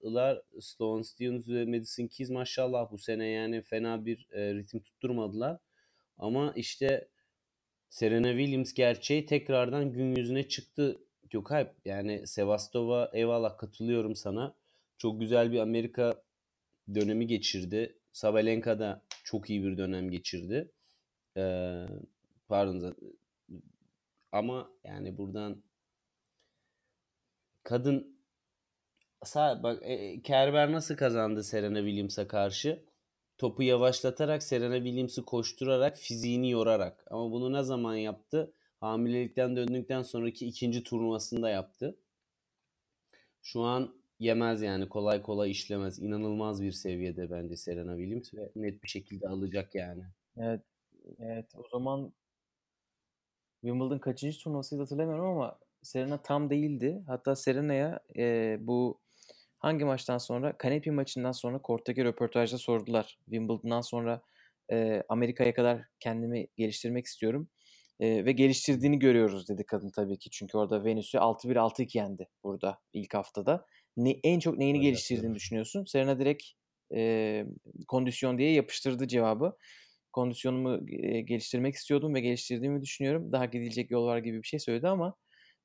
Amerikalılar 0.00 0.42
Sloane 0.60 1.04
Stevens 1.04 1.48
ve 1.48 1.64
Madison 1.64 2.06
Keys 2.06 2.30
maşallah 2.30 2.90
bu 2.90 2.98
sene 2.98 3.26
yani 3.26 3.62
fena 3.62 4.06
bir 4.06 4.28
e, 4.32 4.54
ritim 4.54 4.80
tutturmadılar. 4.80 5.58
Ama 6.18 6.52
işte 6.56 7.08
Serena 7.88 8.30
Williams 8.30 8.72
gerçeği 8.72 9.26
tekrardan 9.26 9.92
gün 9.92 10.16
yüzüne 10.16 10.48
çıktı 10.48 11.00
Gökalp. 11.30 11.74
Yani 11.84 12.26
Sevastova 12.26 13.10
eyvallah 13.12 13.58
katılıyorum 13.58 14.16
sana. 14.16 14.54
Çok 14.98 15.20
güzel 15.20 15.52
bir 15.52 15.58
Amerika 15.58 16.22
dönemi 16.94 17.26
geçirdi. 17.26 17.98
Sabalenka 18.12 18.78
da 18.78 19.02
çok 19.24 19.50
iyi 19.50 19.64
bir 19.64 19.78
dönem 19.78 20.10
geçirdi. 20.10 20.70
Ee, 21.36 21.86
pardon 22.48 22.96
ama 24.32 24.70
yani 24.84 25.18
buradan 25.18 25.62
kadın 27.62 28.19
sağ 29.24 29.62
bak 29.62 29.82
e, 29.82 30.22
Kerber 30.22 30.72
nasıl 30.72 30.96
kazandı 30.96 31.44
Serena 31.44 31.78
Williams'a 31.78 32.28
karşı? 32.28 32.84
Topu 33.38 33.62
yavaşlatarak 33.62 34.42
Serena 34.42 34.76
Williams'ı 34.76 35.24
koşturarak 35.24 35.96
fiziğini 35.98 36.50
yorarak. 36.50 37.04
Ama 37.10 37.32
bunu 37.32 37.52
ne 37.52 37.62
zaman 37.62 37.94
yaptı? 37.94 38.54
Hamilelikten 38.80 39.56
döndükten 39.56 40.02
sonraki 40.02 40.46
ikinci 40.46 40.82
turnuvasında 40.82 41.50
yaptı. 41.50 41.96
Şu 43.42 43.60
an 43.62 43.94
yemez 44.18 44.62
yani 44.62 44.88
kolay 44.88 45.22
kolay 45.22 45.50
işlemez. 45.50 45.98
İnanılmaz 45.98 46.62
bir 46.62 46.72
seviyede 46.72 47.30
bence 47.30 47.56
Serena 47.56 47.96
Williams 47.96 48.34
ve 48.34 48.50
net 48.56 48.82
bir 48.84 48.88
şekilde 48.88 49.28
alacak 49.28 49.74
yani. 49.74 50.02
Evet, 50.36 50.60
evet 51.18 51.46
o 51.54 51.68
zaman 51.72 52.12
Wimbledon 53.60 53.98
kaçıncı 53.98 54.38
turnuvasıydı 54.38 54.82
hatırlamıyorum 54.82 55.26
ama 55.26 55.58
Serena 55.82 56.22
tam 56.22 56.50
değildi. 56.50 57.02
Hatta 57.06 57.36
Serena'ya 57.36 58.00
e, 58.16 58.56
bu 58.60 59.00
hangi 59.60 59.84
maçtan 59.84 60.18
sonra? 60.18 60.58
Kanepi 60.58 60.90
maçından 60.90 61.32
sonra 61.32 61.62
korttaki 61.62 62.04
röportajda 62.04 62.58
sordular. 62.58 63.18
Wimbledon'dan 63.24 63.80
sonra 63.80 64.22
e, 64.72 65.02
Amerika'ya 65.08 65.54
kadar 65.54 65.82
kendimi 66.00 66.46
geliştirmek 66.56 67.06
istiyorum. 67.06 67.48
E, 68.00 68.24
ve 68.24 68.32
geliştirdiğini 68.32 68.98
görüyoruz 68.98 69.48
dedi 69.48 69.64
kadın 69.66 69.90
tabii 69.90 70.18
ki. 70.18 70.30
Çünkü 70.30 70.58
orada 70.58 70.84
Venüs'ü 70.84 71.18
6-1 71.18 71.56
6-2 71.56 71.98
yendi 71.98 72.28
burada 72.44 72.78
ilk 72.92 73.14
haftada. 73.14 73.66
Ne, 73.96 74.16
en 74.24 74.38
çok 74.40 74.58
neyini 74.58 74.78
Öyle 74.78 74.88
geliştirdiğini 74.88 75.34
düşünüyorsun? 75.34 75.84
Serena 75.84 76.18
direkt 76.18 76.44
e, 76.94 77.44
kondisyon 77.88 78.38
diye 78.38 78.52
yapıştırdı 78.52 79.08
cevabı. 79.08 79.56
Kondisyonumu 80.12 80.80
e, 80.88 81.20
geliştirmek 81.20 81.74
istiyordum 81.74 82.14
ve 82.14 82.20
geliştirdiğimi 82.20 82.82
düşünüyorum. 82.82 83.32
Daha 83.32 83.44
gidilecek 83.44 83.90
yol 83.90 84.06
var 84.06 84.18
gibi 84.18 84.42
bir 84.42 84.46
şey 84.46 84.60
söyledi 84.60 84.88
ama 84.88 85.14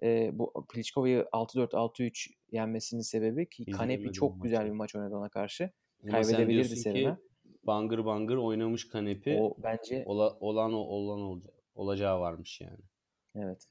e, 0.05 0.29
bu 0.33 0.65
Pliškova'yı 0.69 1.27
6-4 1.31 1.69
6-3 1.69 2.33
yenmesinin 2.51 3.01
sebebi 3.01 3.49
ki 3.49 3.65
Kanepi 3.65 4.11
çok 4.11 4.43
güzel 4.43 4.57
maçı. 4.57 4.71
bir 4.71 4.75
maç 4.75 4.95
oynadı 4.95 5.15
ona 5.15 5.29
karşı. 5.29 5.69
Ama 6.03 6.11
Kaybedebilirdi 6.11 6.75
ki 6.75 7.15
bangır 7.63 8.05
bangır 8.05 8.37
oynamış 8.37 8.87
Kanepi. 8.87 9.37
O 9.41 9.55
bence 9.63 10.03
Ola, 10.05 10.37
olan 10.39 10.73
o 10.73 10.77
olan 10.77 11.19
olacak. 11.21 11.53
Olacağı 11.75 12.19
varmış 12.19 12.61
yani. 12.61 12.79
evet. 13.35 13.67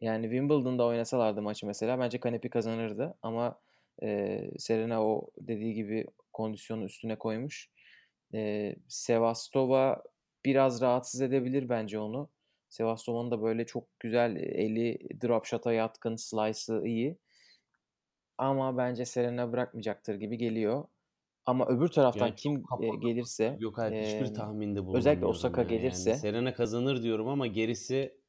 Yani 0.00 0.22
Wimbledon'da 0.22 0.86
oynasalardı 0.86 1.42
maçı 1.42 1.66
mesela 1.66 1.98
bence 1.98 2.20
Kanepi 2.20 2.50
kazanırdı 2.50 3.14
ama 3.22 3.60
e, 4.02 4.40
Serena 4.58 5.04
o 5.04 5.30
dediği 5.40 5.74
gibi 5.74 6.06
kondisyonu 6.32 6.84
üstüne 6.84 7.16
koymuş. 7.16 7.70
E, 8.34 8.74
Sevastova 8.88 10.02
biraz 10.44 10.80
rahatsız 10.80 11.20
edebilir 11.20 11.68
bence 11.68 11.98
onu. 11.98 12.28
Sevastova'nın 12.70 13.30
da 13.30 13.42
böyle 13.42 13.66
çok 13.66 14.00
güzel 14.00 14.36
eli 14.36 14.98
drop 15.22 15.46
shot'a 15.46 15.72
yatkın, 15.72 16.16
slice'ı 16.16 16.86
iyi. 16.86 17.18
Ama 18.38 18.76
bence 18.76 19.04
Serena 19.04 19.52
bırakmayacaktır 19.52 20.14
gibi 20.14 20.38
geliyor. 20.38 20.84
Ama 21.46 21.66
öbür 21.66 21.88
taraftan 21.88 22.26
Yani 22.26 22.36
kim 22.36 22.62
kapalı. 22.62 23.00
gelirse 23.00 23.56
Yok 23.60 23.78
hayır 23.78 23.92
e, 23.92 24.04
hiçbir 24.04 24.34
tahminde 24.34 24.78
özellikle 24.78 24.86
bulunamıyorum 24.86 25.30
Osaka 25.30 25.60
yani. 25.60 25.70
gelirse 25.70 26.14
Serena 26.14 26.54
kazanır 26.54 27.02
diyorum 27.02 27.28
ama 27.28 27.46
gerisi 27.46 28.20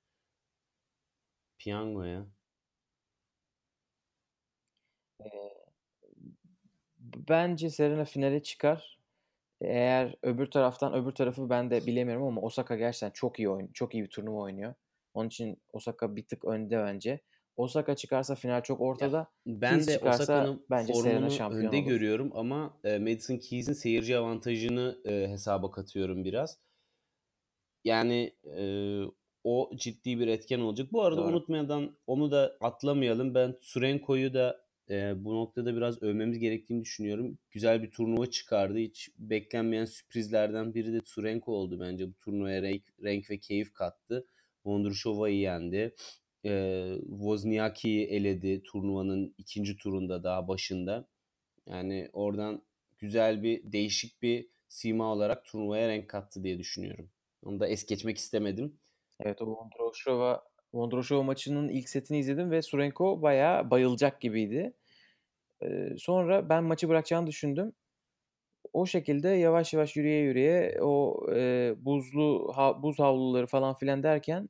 piyango 1.57 2.03
ya. 2.03 2.27
e, 5.19 5.29
bence 6.99 7.69
Serena 7.69 8.05
finale 8.05 8.43
çıkar. 8.43 9.00
Eğer 9.61 10.15
öbür 10.23 10.45
taraftan 10.51 10.93
öbür 10.93 11.11
tarafı 11.11 11.49
ben 11.49 11.71
de 11.71 11.85
bilemiyorum 11.85 12.27
ama 12.27 12.41
Osaka 12.41 12.75
gerçekten 12.75 13.09
çok 13.09 13.39
iyi 13.39 13.49
oyun, 13.49 13.67
çok 13.67 13.93
iyi 13.93 14.03
bir 14.03 14.09
turnuva 14.09 14.41
oynuyor. 14.41 14.73
Onun 15.13 15.27
için 15.27 15.57
Osaka 15.73 16.15
bir 16.15 16.27
tık 16.27 16.45
önde 16.45 16.77
bence. 16.77 17.19
Osaka 17.57 17.95
çıkarsa 17.95 18.35
final 18.35 18.61
çok 18.61 18.79
Ya 18.79 18.85
ortada. 18.85 19.27
ben 19.45 19.75
Keys 19.75 19.87
de 19.87 20.09
Osaka'nın 20.09 20.65
bence 20.69 20.93
formunu 20.93 21.25
önde 21.51 21.67
olur. 21.77 21.85
görüyorum 21.87 22.31
ama 22.35 22.77
e, 22.83 22.97
Madison 22.99 23.37
Keys'in 23.37 23.73
seyirci 23.73 24.17
avantajını 24.17 24.97
e, 25.05 25.27
hesaba 25.27 25.71
katıyorum 25.71 26.23
biraz. 26.25 26.57
Yani 27.83 28.33
e, 28.57 28.63
o 29.43 29.71
ciddi 29.75 30.19
bir 30.19 30.27
etken 30.27 30.59
olacak. 30.59 30.87
Bu 30.91 31.03
arada 31.03 31.21
Doğru. 31.21 31.27
unutmadan 31.27 31.97
onu 32.07 32.31
da 32.31 32.57
atlamayalım. 32.61 33.35
Ben 33.35 33.55
Surenko'yu 33.61 34.33
da 34.33 34.60
e, 34.91 35.25
bu 35.25 35.35
noktada 35.35 35.75
biraz 35.75 36.03
övmemiz 36.03 36.39
gerektiğini 36.39 36.81
düşünüyorum. 36.81 37.37
Güzel 37.51 37.83
bir 37.83 37.91
turnuva 37.91 38.25
çıkardı. 38.25 38.77
Hiç 38.77 39.09
beklenmeyen 39.17 39.85
sürprizlerden 39.85 40.73
biri 40.73 40.93
de 40.93 40.99
Surenko 41.05 41.51
oldu 41.51 41.79
bence. 41.79 42.07
Bu 42.07 42.13
turnuvaya 42.13 42.61
renk, 42.61 42.83
renk 43.03 43.29
ve 43.29 43.37
keyif 43.37 43.73
kattı. 43.73 44.25
Vondrushova'yı 44.65 45.37
yendi. 45.37 45.95
E, 46.45 46.93
Wozniacki'yi 47.09 48.07
eledi 48.07 48.63
turnuvanın 48.63 49.35
ikinci 49.37 49.77
turunda 49.77 50.23
daha 50.23 50.47
başında. 50.47 51.07
Yani 51.67 52.09
oradan 52.13 52.61
güzel 52.97 53.43
bir 53.43 53.71
değişik 53.71 54.21
bir 54.21 54.47
sima 54.67 55.13
olarak 55.13 55.45
turnuvaya 55.45 55.87
renk 55.87 56.09
kattı 56.09 56.43
diye 56.43 56.59
düşünüyorum. 56.59 57.09
Onu 57.43 57.59
da 57.59 57.67
es 57.67 57.85
geçmek 57.85 58.17
istemedim. 58.17 58.79
Evet 59.19 59.41
o 59.41 59.45
Vondroshova 59.45 60.43
Vondroshova 60.73 61.23
maçının 61.23 61.69
ilk 61.69 61.89
setini 61.89 62.19
izledim 62.19 62.51
ve 62.51 62.61
Surenko 62.61 63.21
bayağı 63.21 63.71
bayılacak 63.71 64.21
gibiydi. 64.21 64.73
Sonra 65.97 66.49
ben 66.49 66.63
maçı 66.63 66.89
bırakacağını 66.89 67.27
düşündüm. 67.27 67.73
O 68.73 68.85
şekilde 68.85 69.29
yavaş 69.29 69.73
yavaş 69.73 69.95
yürüye 69.95 70.19
yürüye 70.21 70.77
o 70.81 71.25
e, 71.35 71.73
buzlu 71.77 72.51
ha, 72.55 72.83
buz 72.83 72.99
havluları 72.99 73.47
falan 73.47 73.73
filan 73.75 74.03
derken 74.03 74.49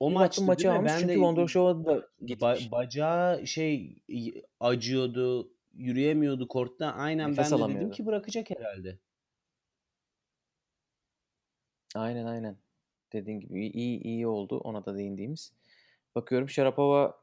O 0.00 0.10
maçtı 0.10 0.42
maçı 0.42 0.72
almış 0.72 0.92
Ben 0.92 0.98
çünkü 0.98 1.18
de 1.18 1.22
Vondroshova 1.22 1.84
da 1.84 1.92
ba- 1.94 2.26
gitmiş. 2.26 2.72
bacağı 2.72 3.46
şey 3.46 3.96
acıyordu. 4.60 5.52
yürüyemiyordu 5.74 6.48
kortta. 6.48 6.92
Aynen 6.92 7.30
Nefes 7.30 7.52
ben 7.52 7.58
de 7.58 7.74
dedim 7.74 7.90
ki 7.90 8.06
bırakacak 8.06 8.50
herhalde. 8.50 8.98
Aynen 11.94 12.26
aynen. 12.26 12.56
Dediğin 13.12 13.40
gibi 13.40 13.66
iyi 13.66 14.00
iyi, 14.02 14.26
oldu 14.26 14.58
ona 14.58 14.84
da 14.86 14.96
değindiğimiz. 14.96 15.52
Bakıyorum 16.14 16.48
Sharapova 16.48 17.14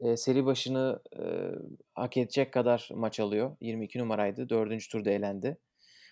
e, 0.00 0.16
seri 0.16 0.46
başını 0.46 1.00
e, 1.16 1.22
hak 1.94 2.16
edecek 2.16 2.52
kadar 2.52 2.88
maç 2.94 3.20
alıyor. 3.20 3.56
22 3.60 3.98
numaraydı. 3.98 4.48
Dördüncü 4.48 4.88
turda 4.88 5.10
elendi. 5.10 5.58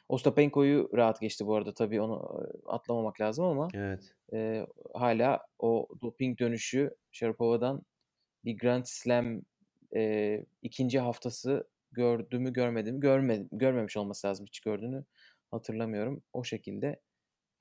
Ostapenko'yu 0.09 0.90
rahat 0.95 1.21
geçti 1.21 1.47
bu 1.47 1.55
arada. 1.57 1.75
Tabii 1.75 2.01
onu 2.01 2.47
atlamamak 2.66 3.21
lazım 3.21 3.45
ama 3.45 3.68
Evet. 3.75 4.14
e, 4.33 4.66
hala 4.95 5.47
o 5.59 5.88
doping 6.03 6.38
dönüşü 6.38 6.90
Sharapova'dan 7.12 7.83
bir 8.45 8.59
Grand 8.59 8.85
Slam 8.87 9.42
e, 9.97 10.45
ikinci 10.62 10.99
haftası 11.01 11.68
gördü 11.92 12.38
mü 12.38 12.53
görmedi 12.53 12.92
mi 12.92 13.01
görmedim 13.01 13.49
görmemiş 13.53 13.97
olması 13.97 14.27
lazım 14.27 14.47
hiç 14.47 14.61
gördüğünü 14.61 15.05
hatırlamıyorum. 15.51 16.23
O 16.33 16.45
şekilde 16.45 17.01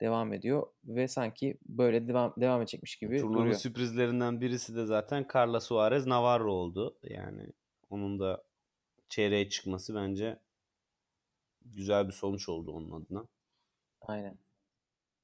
devam 0.02 0.32
ediyor 0.32 0.66
ve 0.84 1.08
sanki 1.08 1.58
böyle 1.66 2.08
devam 2.08 2.34
devam 2.36 2.62
edecekmiş 2.62 2.96
gibi 2.96 3.18
Turnuvanın 3.18 3.44
duruyor. 3.44 3.58
sürprizlerinden 3.58 4.40
birisi 4.40 4.76
de 4.76 4.86
zaten 4.86 5.26
Carla 5.34 5.60
Suarez 5.60 6.06
Navarro 6.06 6.52
oldu. 6.52 6.98
Yani 7.02 7.46
onun 7.90 8.20
da 8.20 8.44
çeyreğe 9.08 9.48
çıkması 9.48 9.94
bence 9.94 10.38
güzel 11.64 12.06
bir 12.06 12.12
sonuç 12.12 12.48
oldu 12.48 12.72
onun 12.72 12.90
adına. 12.90 13.28
Aynen. 14.00 14.38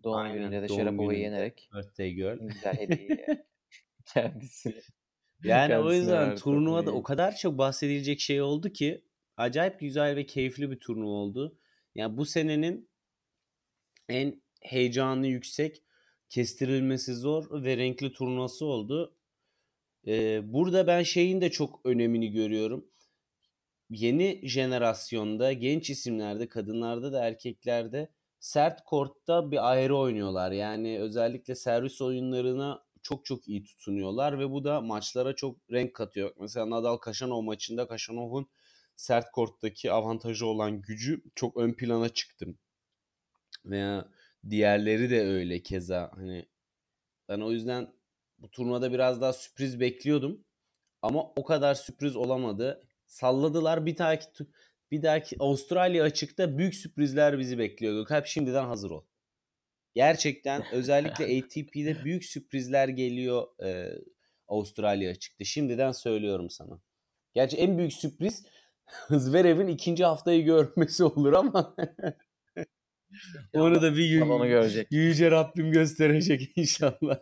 Doğum 0.05 0.17
Aynen, 0.17 0.37
gününde 0.37 0.63
de 0.63 0.67
gününde. 0.67 1.17
yenerek 1.17 1.71
Birthday 1.75 2.13
girl. 2.13 2.39
güzel 2.41 2.77
hediyeyi 2.77 3.27
kendisine 4.07 4.75
Yani 5.45 5.77
o 5.77 5.83
kendisine 5.83 5.97
yüzden 5.97 6.29
verdi 6.29 6.41
turnuvada 6.41 6.93
o 6.93 7.03
kadar 7.03 7.37
çok 7.37 7.59
bahsedilecek 7.59 8.21
şey 8.21 8.43
oldu 8.43 8.71
ki 8.73 9.05
acayip 9.37 9.81
güzel 9.81 10.17
ve 10.17 10.27
keyifli 10.27 10.71
bir 10.71 10.81
turnuva 10.81 11.11
oldu. 11.11 11.59
Yani 11.95 12.17
bu 12.17 12.27
senenin 12.27 12.89
en 14.09 14.43
heyecanı 14.61 15.27
yüksek, 15.27 15.83
kestirilmesi 16.29 17.15
zor 17.15 17.63
ve 17.65 17.77
renkli 17.77 18.13
turnuvası 18.13 18.67
oldu. 18.67 19.15
Ee, 20.07 20.41
burada 20.53 20.87
ben 20.87 21.03
şeyin 21.03 21.41
de 21.41 21.51
çok 21.51 21.81
önemini 21.85 22.33
görüyorum. 22.33 22.87
Yeni 23.91 24.41
jenerasyonda, 24.49 25.53
genç 25.53 25.91
isimlerde, 25.91 26.49
kadınlarda 26.49 27.13
da 27.13 27.25
erkeklerde 27.25 28.09
sert 28.41 28.85
kortta 28.85 29.51
bir 29.51 29.71
ayrı 29.71 29.97
oynuyorlar. 29.97 30.53
Yani 30.53 31.01
özellikle 31.01 31.55
servis 31.55 32.01
oyunlarına 32.01 32.83
çok 33.03 33.25
çok 33.25 33.49
iyi 33.49 33.65
tutunuyorlar 33.65 34.39
ve 34.39 34.51
bu 34.51 34.65
da 34.65 34.81
maçlara 34.81 35.35
çok 35.35 35.57
renk 35.73 35.95
katıyor. 35.95 36.33
Mesela 36.41 36.71
Nadal 36.71 36.97
Kaşanov 36.97 37.43
maçında 37.43 37.89
Kaşanov'un 37.89 38.47
sert 38.97 39.33
korttaki 39.33 39.93
avantajı 39.93 40.47
olan 40.47 40.83
gücü 40.83 41.23
çok 41.35 41.57
ön 41.57 41.73
plana 41.73 42.09
çıktı. 42.09 42.47
Veya 43.65 44.09
diğerleri 44.51 45.11
de 45.11 45.23
öyle 45.23 45.63
keza. 45.63 46.11
Hani 46.15 46.47
ben 47.29 47.41
o 47.41 47.53
yüzden 47.53 47.93
bu 48.39 48.51
turnuvada 48.51 48.93
biraz 48.93 49.21
daha 49.21 49.33
sürpriz 49.33 49.81
bekliyordum. 49.81 50.45
Ama 51.03 51.33
o 51.37 51.45
kadar 51.45 51.75
sürpriz 51.75 52.17
olamadı. 52.17 52.83
Salladılar 53.07 53.87
bir 53.87 53.99
dahaki 53.99 54.27
bir 54.91 55.03
dahaki 55.03 55.37
Avustralya 55.39 56.05
açıkta 56.05 56.59
büyük 56.59 56.75
sürprizler 56.75 57.39
bizi 57.39 57.59
bekliyor. 57.59 57.95
Gökalp 57.95 58.27
şimdiden 58.27 58.65
hazır 58.65 58.91
ol. 58.91 59.05
Gerçekten 59.95 60.65
özellikle 60.73 61.25
ATP'de 61.25 62.05
büyük 62.05 62.25
sürprizler 62.25 62.89
geliyor 62.89 63.63
e, 63.65 63.93
Avustralya 64.49 65.11
açıkta. 65.11 65.45
Şimdiden 65.45 65.93
söylüyorum 65.93 66.51
sana. 66.51 66.81
Gerçi 67.35 67.57
en 67.57 67.79
büyük 67.79 67.93
sürpriz 67.93 68.47
Zverev'in 69.11 69.67
ikinci 69.67 70.05
haftayı 70.05 70.45
görmesi 70.45 71.05
olur 71.05 71.33
ama 71.33 71.77
onu 73.55 73.83
da 73.83 73.97
bir 73.97 74.11
gün 74.11 74.21
Salonu 74.21 74.49
görecek. 74.49 74.87
Yüce 74.91 75.31
Rabbim 75.31 75.71
gösterecek 75.73 76.53
inşallah. 76.57 77.19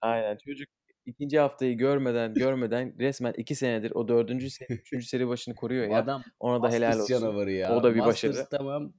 Aynen 0.00 0.36
çocuk 0.44 0.68
ikinci 1.06 1.38
haftayı 1.38 1.76
görmeden 1.78 2.34
görmeden 2.34 2.98
resmen 2.98 3.32
iki 3.36 3.54
senedir 3.54 3.90
o 3.90 4.08
dördüncü 4.08 4.50
seri, 4.50 4.68
üçüncü 4.72 5.06
seri 5.06 5.28
başını 5.28 5.54
koruyor 5.54 5.88
ya. 5.90 5.98
Adam 5.98 6.22
Ona 6.40 6.62
da 6.62 6.70
helal 6.72 7.00
olsun. 7.00 7.06
canavarı 7.20 7.52
ya. 7.52 7.76
O 7.76 7.82
da 7.82 7.94
bir 7.94 7.98
Masters 8.00 8.32
başarı. 8.36 8.48
tamam. 8.50 8.92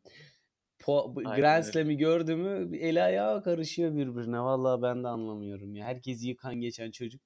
Po- 0.80 1.36
Grand. 1.36 1.64
Slam'i 1.64 1.98
gördü 1.98 2.36
mü 2.36 2.78
el 2.78 3.06
ayağı 3.06 3.44
karışıyor 3.44 3.96
birbirine. 3.96 4.40
Vallahi 4.40 4.82
ben 4.82 5.04
de 5.04 5.08
anlamıyorum 5.08 5.76
ya. 5.76 5.86
Herkes 5.86 6.24
yıkan 6.26 6.56
geçen 6.56 6.92
çocuk. 6.92 7.22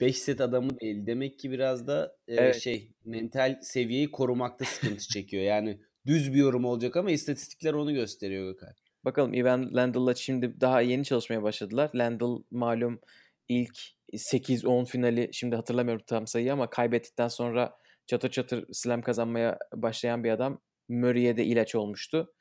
5 0.00 0.18
set 0.18 0.40
adamı 0.40 0.80
değil. 0.80 1.06
Demek 1.06 1.38
ki 1.38 1.50
biraz 1.50 1.86
da 1.86 2.16
e, 2.28 2.34
Evet. 2.34 2.56
şey 2.62 2.92
mental 3.04 3.58
seviyeyi 3.62 4.10
korumakta 4.10 4.64
sıkıntı 4.64 5.08
çekiyor. 5.08 5.42
Yani 5.42 5.80
düz 6.08 6.34
bir 6.34 6.38
yorum 6.38 6.64
olacak 6.64 6.96
ama 6.96 7.10
istatistikler 7.10 7.74
onu 7.74 7.94
gösteriyor 7.94 8.52
Gökhan. 8.52 8.74
Bakalım 9.04 9.34
Ivan 9.34 9.76
Lendl'la 9.76 10.14
şimdi 10.14 10.60
daha 10.60 10.80
yeni 10.80 11.04
çalışmaya 11.04 11.42
başladılar. 11.42 11.90
Lendl 11.98 12.42
malum 12.50 13.00
ilk 13.48 13.78
8-10 14.12 14.86
finali 14.86 15.28
şimdi 15.32 15.56
hatırlamıyorum 15.56 16.04
tam 16.06 16.26
sayıyı 16.26 16.52
ama 16.52 16.70
kaybettikten 16.70 17.28
sonra 17.28 17.76
çatır 18.06 18.30
çatır 18.30 18.66
slam 18.72 19.02
kazanmaya 19.02 19.58
başlayan 19.74 20.24
bir 20.24 20.30
adam. 20.30 20.60
Murray'e 20.88 21.36
de 21.36 21.44
ilaç 21.44 21.74
olmuştu. 21.74 22.34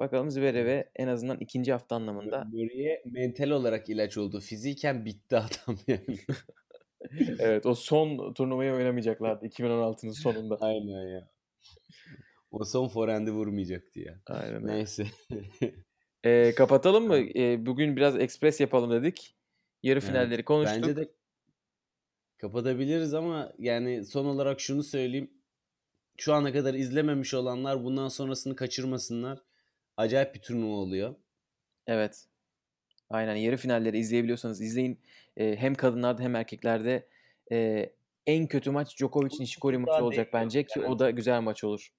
Bakalım 0.00 0.30
Zverev'e 0.30 0.90
en 0.96 1.08
azından 1.08 1.38
ikinci 1.40 1.72
hafta 1.72 1.96
anlamında. 1.96 2.44
Murray'e 2.44 3.02
mental 3.04 3.50
olarak 3.50 3.88
ilaç 3.88 4.16
oldu. 4.18 4.40
Fiziken 4.40 5.04
bitti 5.04 5.36
adam 5.36 5.78
yani. 5.86 6.18
evet 7.38 7.66
o 7.66 7.74
son 7.74 8.32
turnuvayı 8.32 8.72
oynamayacaklardı 8.72 9.46
2016'nın 9.46 10.12
sonunda. 10.12 10.56
Aynen 10.60 11.08
ya. 11.08 11.28
O 12.54 12.64
son 12.64 12.88
forehand'i 12.88 13.30
vurmayacaktı 13.32 14.00
ya. 14.00 14.20
Aynen. 14.26 14.66
Neyse. 14.66 15.06
Ee, 16.24 16.54
kapatalım 16.56 17.06
mı? 17.06 17.16
Ee, 17.36 17.66
bugün 17.66 17.96
biraz 17.96 18.16
ekspres 18.18 18.60
yapalım 18.60 18.90
dedik. 18.90 19.36
Yarı 19.82 19.98
Evet, 19.98 20.08
finalleri 20.08 20.44
konuştuk. 20.44 20.82
Bence 20.82 20.96
de 20.96 21.08
kapatabiliriz 22.38 23.14
ama 23.14 23.52
yani 23.58 24.04
son 24.04 24.24
olarak 24.24 24.60
şunu 24.60 24.82
söyleyeyim. 24.82 25.30
Şu 26.16 26.34
ana 26.34 26.52
kadar 26.52 26.74
izlememiş 26.74 27.34
olanlar 27.34 27.84
bundan 27.84 28.08
sonrasını 28.08 28.56
kaçırmasınlar. 28.56 29.38
Acayip 29.96 30.34
bir 30.34 30.40
turnuva 30.40 30.74
oluyor. 30.74 31.14
Evet. 31.86 32.26
Aynen 33.10 33.36
yarı 33.36 33.56
finalleri 33.56 33.98
izleyebiliyorsanız 33.98 34.60
izleyin. 34.60 35.00
Ee, 35.36 35.56
hem 35.56 35.74
kadınlarda 35.74 36.22
hem 36.22 36.36
erkeklerde 36.36 37.08
e, 37.52 37.90
en 38.26 38.46
kötü 38.46 38.70
maç 38.70 38.96
Djokovic 38.98 39.36
Nishikori 39.40 39.78
maçı 39.78 40.04
olacak 40.04 40.28
bence 40.32 40.66
ki 40.66 40.80
o 40.80 40.98
da 40.98 41.10
güzel 41.10 41.40
maç 41.40 41.64
olur. 41.64 41.90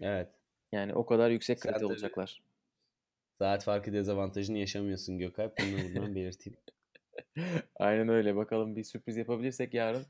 Evet. 0.00 0.28
Yani 0.72 0.94
o 0.94 1.06
kadar 1.06 1.30
yüksek 1.30 1.58
Sen 1.58 1.70
kalite 1.70 1.84
tabii- 1.84 1.92
olacaklar. 1.92 2.42
Saat 3.38 3.64
farkı 3.64 3.92
dezavantajını 3.92 4.58
yaşamıyorsun 4.58 5.18
Gökalp. 5.18 5.58
Bunu 5.58 5.78
da 5.78 5.94
buradan 5.94 6.14
belirteyim. 6.14 6.58
Aynen 7.76 8.08
öyle. 8.08 8.36
Bakalım 8.36 8.76
bir 8.76 8.84
sürpriz 8.84 9.16
yapabilirsek 9.16 9.74
yarın 9.74 10.06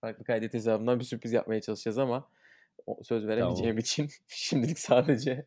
farklı 0.00 0.24
kaydet 0.24 0.54
hesabından 0.54 0.98
bir 0.98 1.04
sürpriz 1.04 1.32
yapmaya 1.32 1.60
çalışacağız 1.60 1.98
ama 1.98 2.30
söz 3.02 3.26
veremeyeceğim 3.26 3.78
için 3.78 4.08
şimdilik 4.28 4.78
sadece 4.78 5.46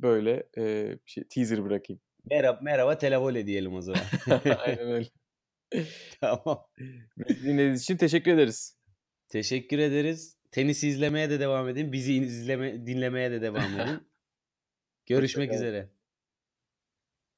böyle 0.00 0.46
e, 0.58 0.90
bir 1.06 1.10
şey, 1.10 1.24
teaser 1.24 1.64
bırakayım. 1.64 2.00
Merhaba, 2.30 2.60
merhaba 2.62 2.98
televole 2.98 3.46
diyelim 3.46 3.74
o 3.74 3.80
zaman. 3.82 4.00
Aynen 4.58 4.90
öyle. 4.90 5.08
tamam. 6.20 6.66
Dinlediğiniz 7.28 7.82
için 7.82 7.96
teşekkür 7.96 8.30
ederiz. 8.34 8.78
Teşekkür 9.28 9.78
ederiz. 9.78 10.35
Tenisi 10.56 10.88
izlemeye 10.88 11.30
de 11.30 11.40
devam 11.40 11.68
edin. 11.68 11.92
Bizi 11.92 12.14
izleme, 12.14 12.86
dinlemeye 12.86 13.30
de 13.30 13.42
devam 13.42 13.80
edin. 13.80 14.08
Görüşmek 15.06 15.52
üzere. 15.52 15.88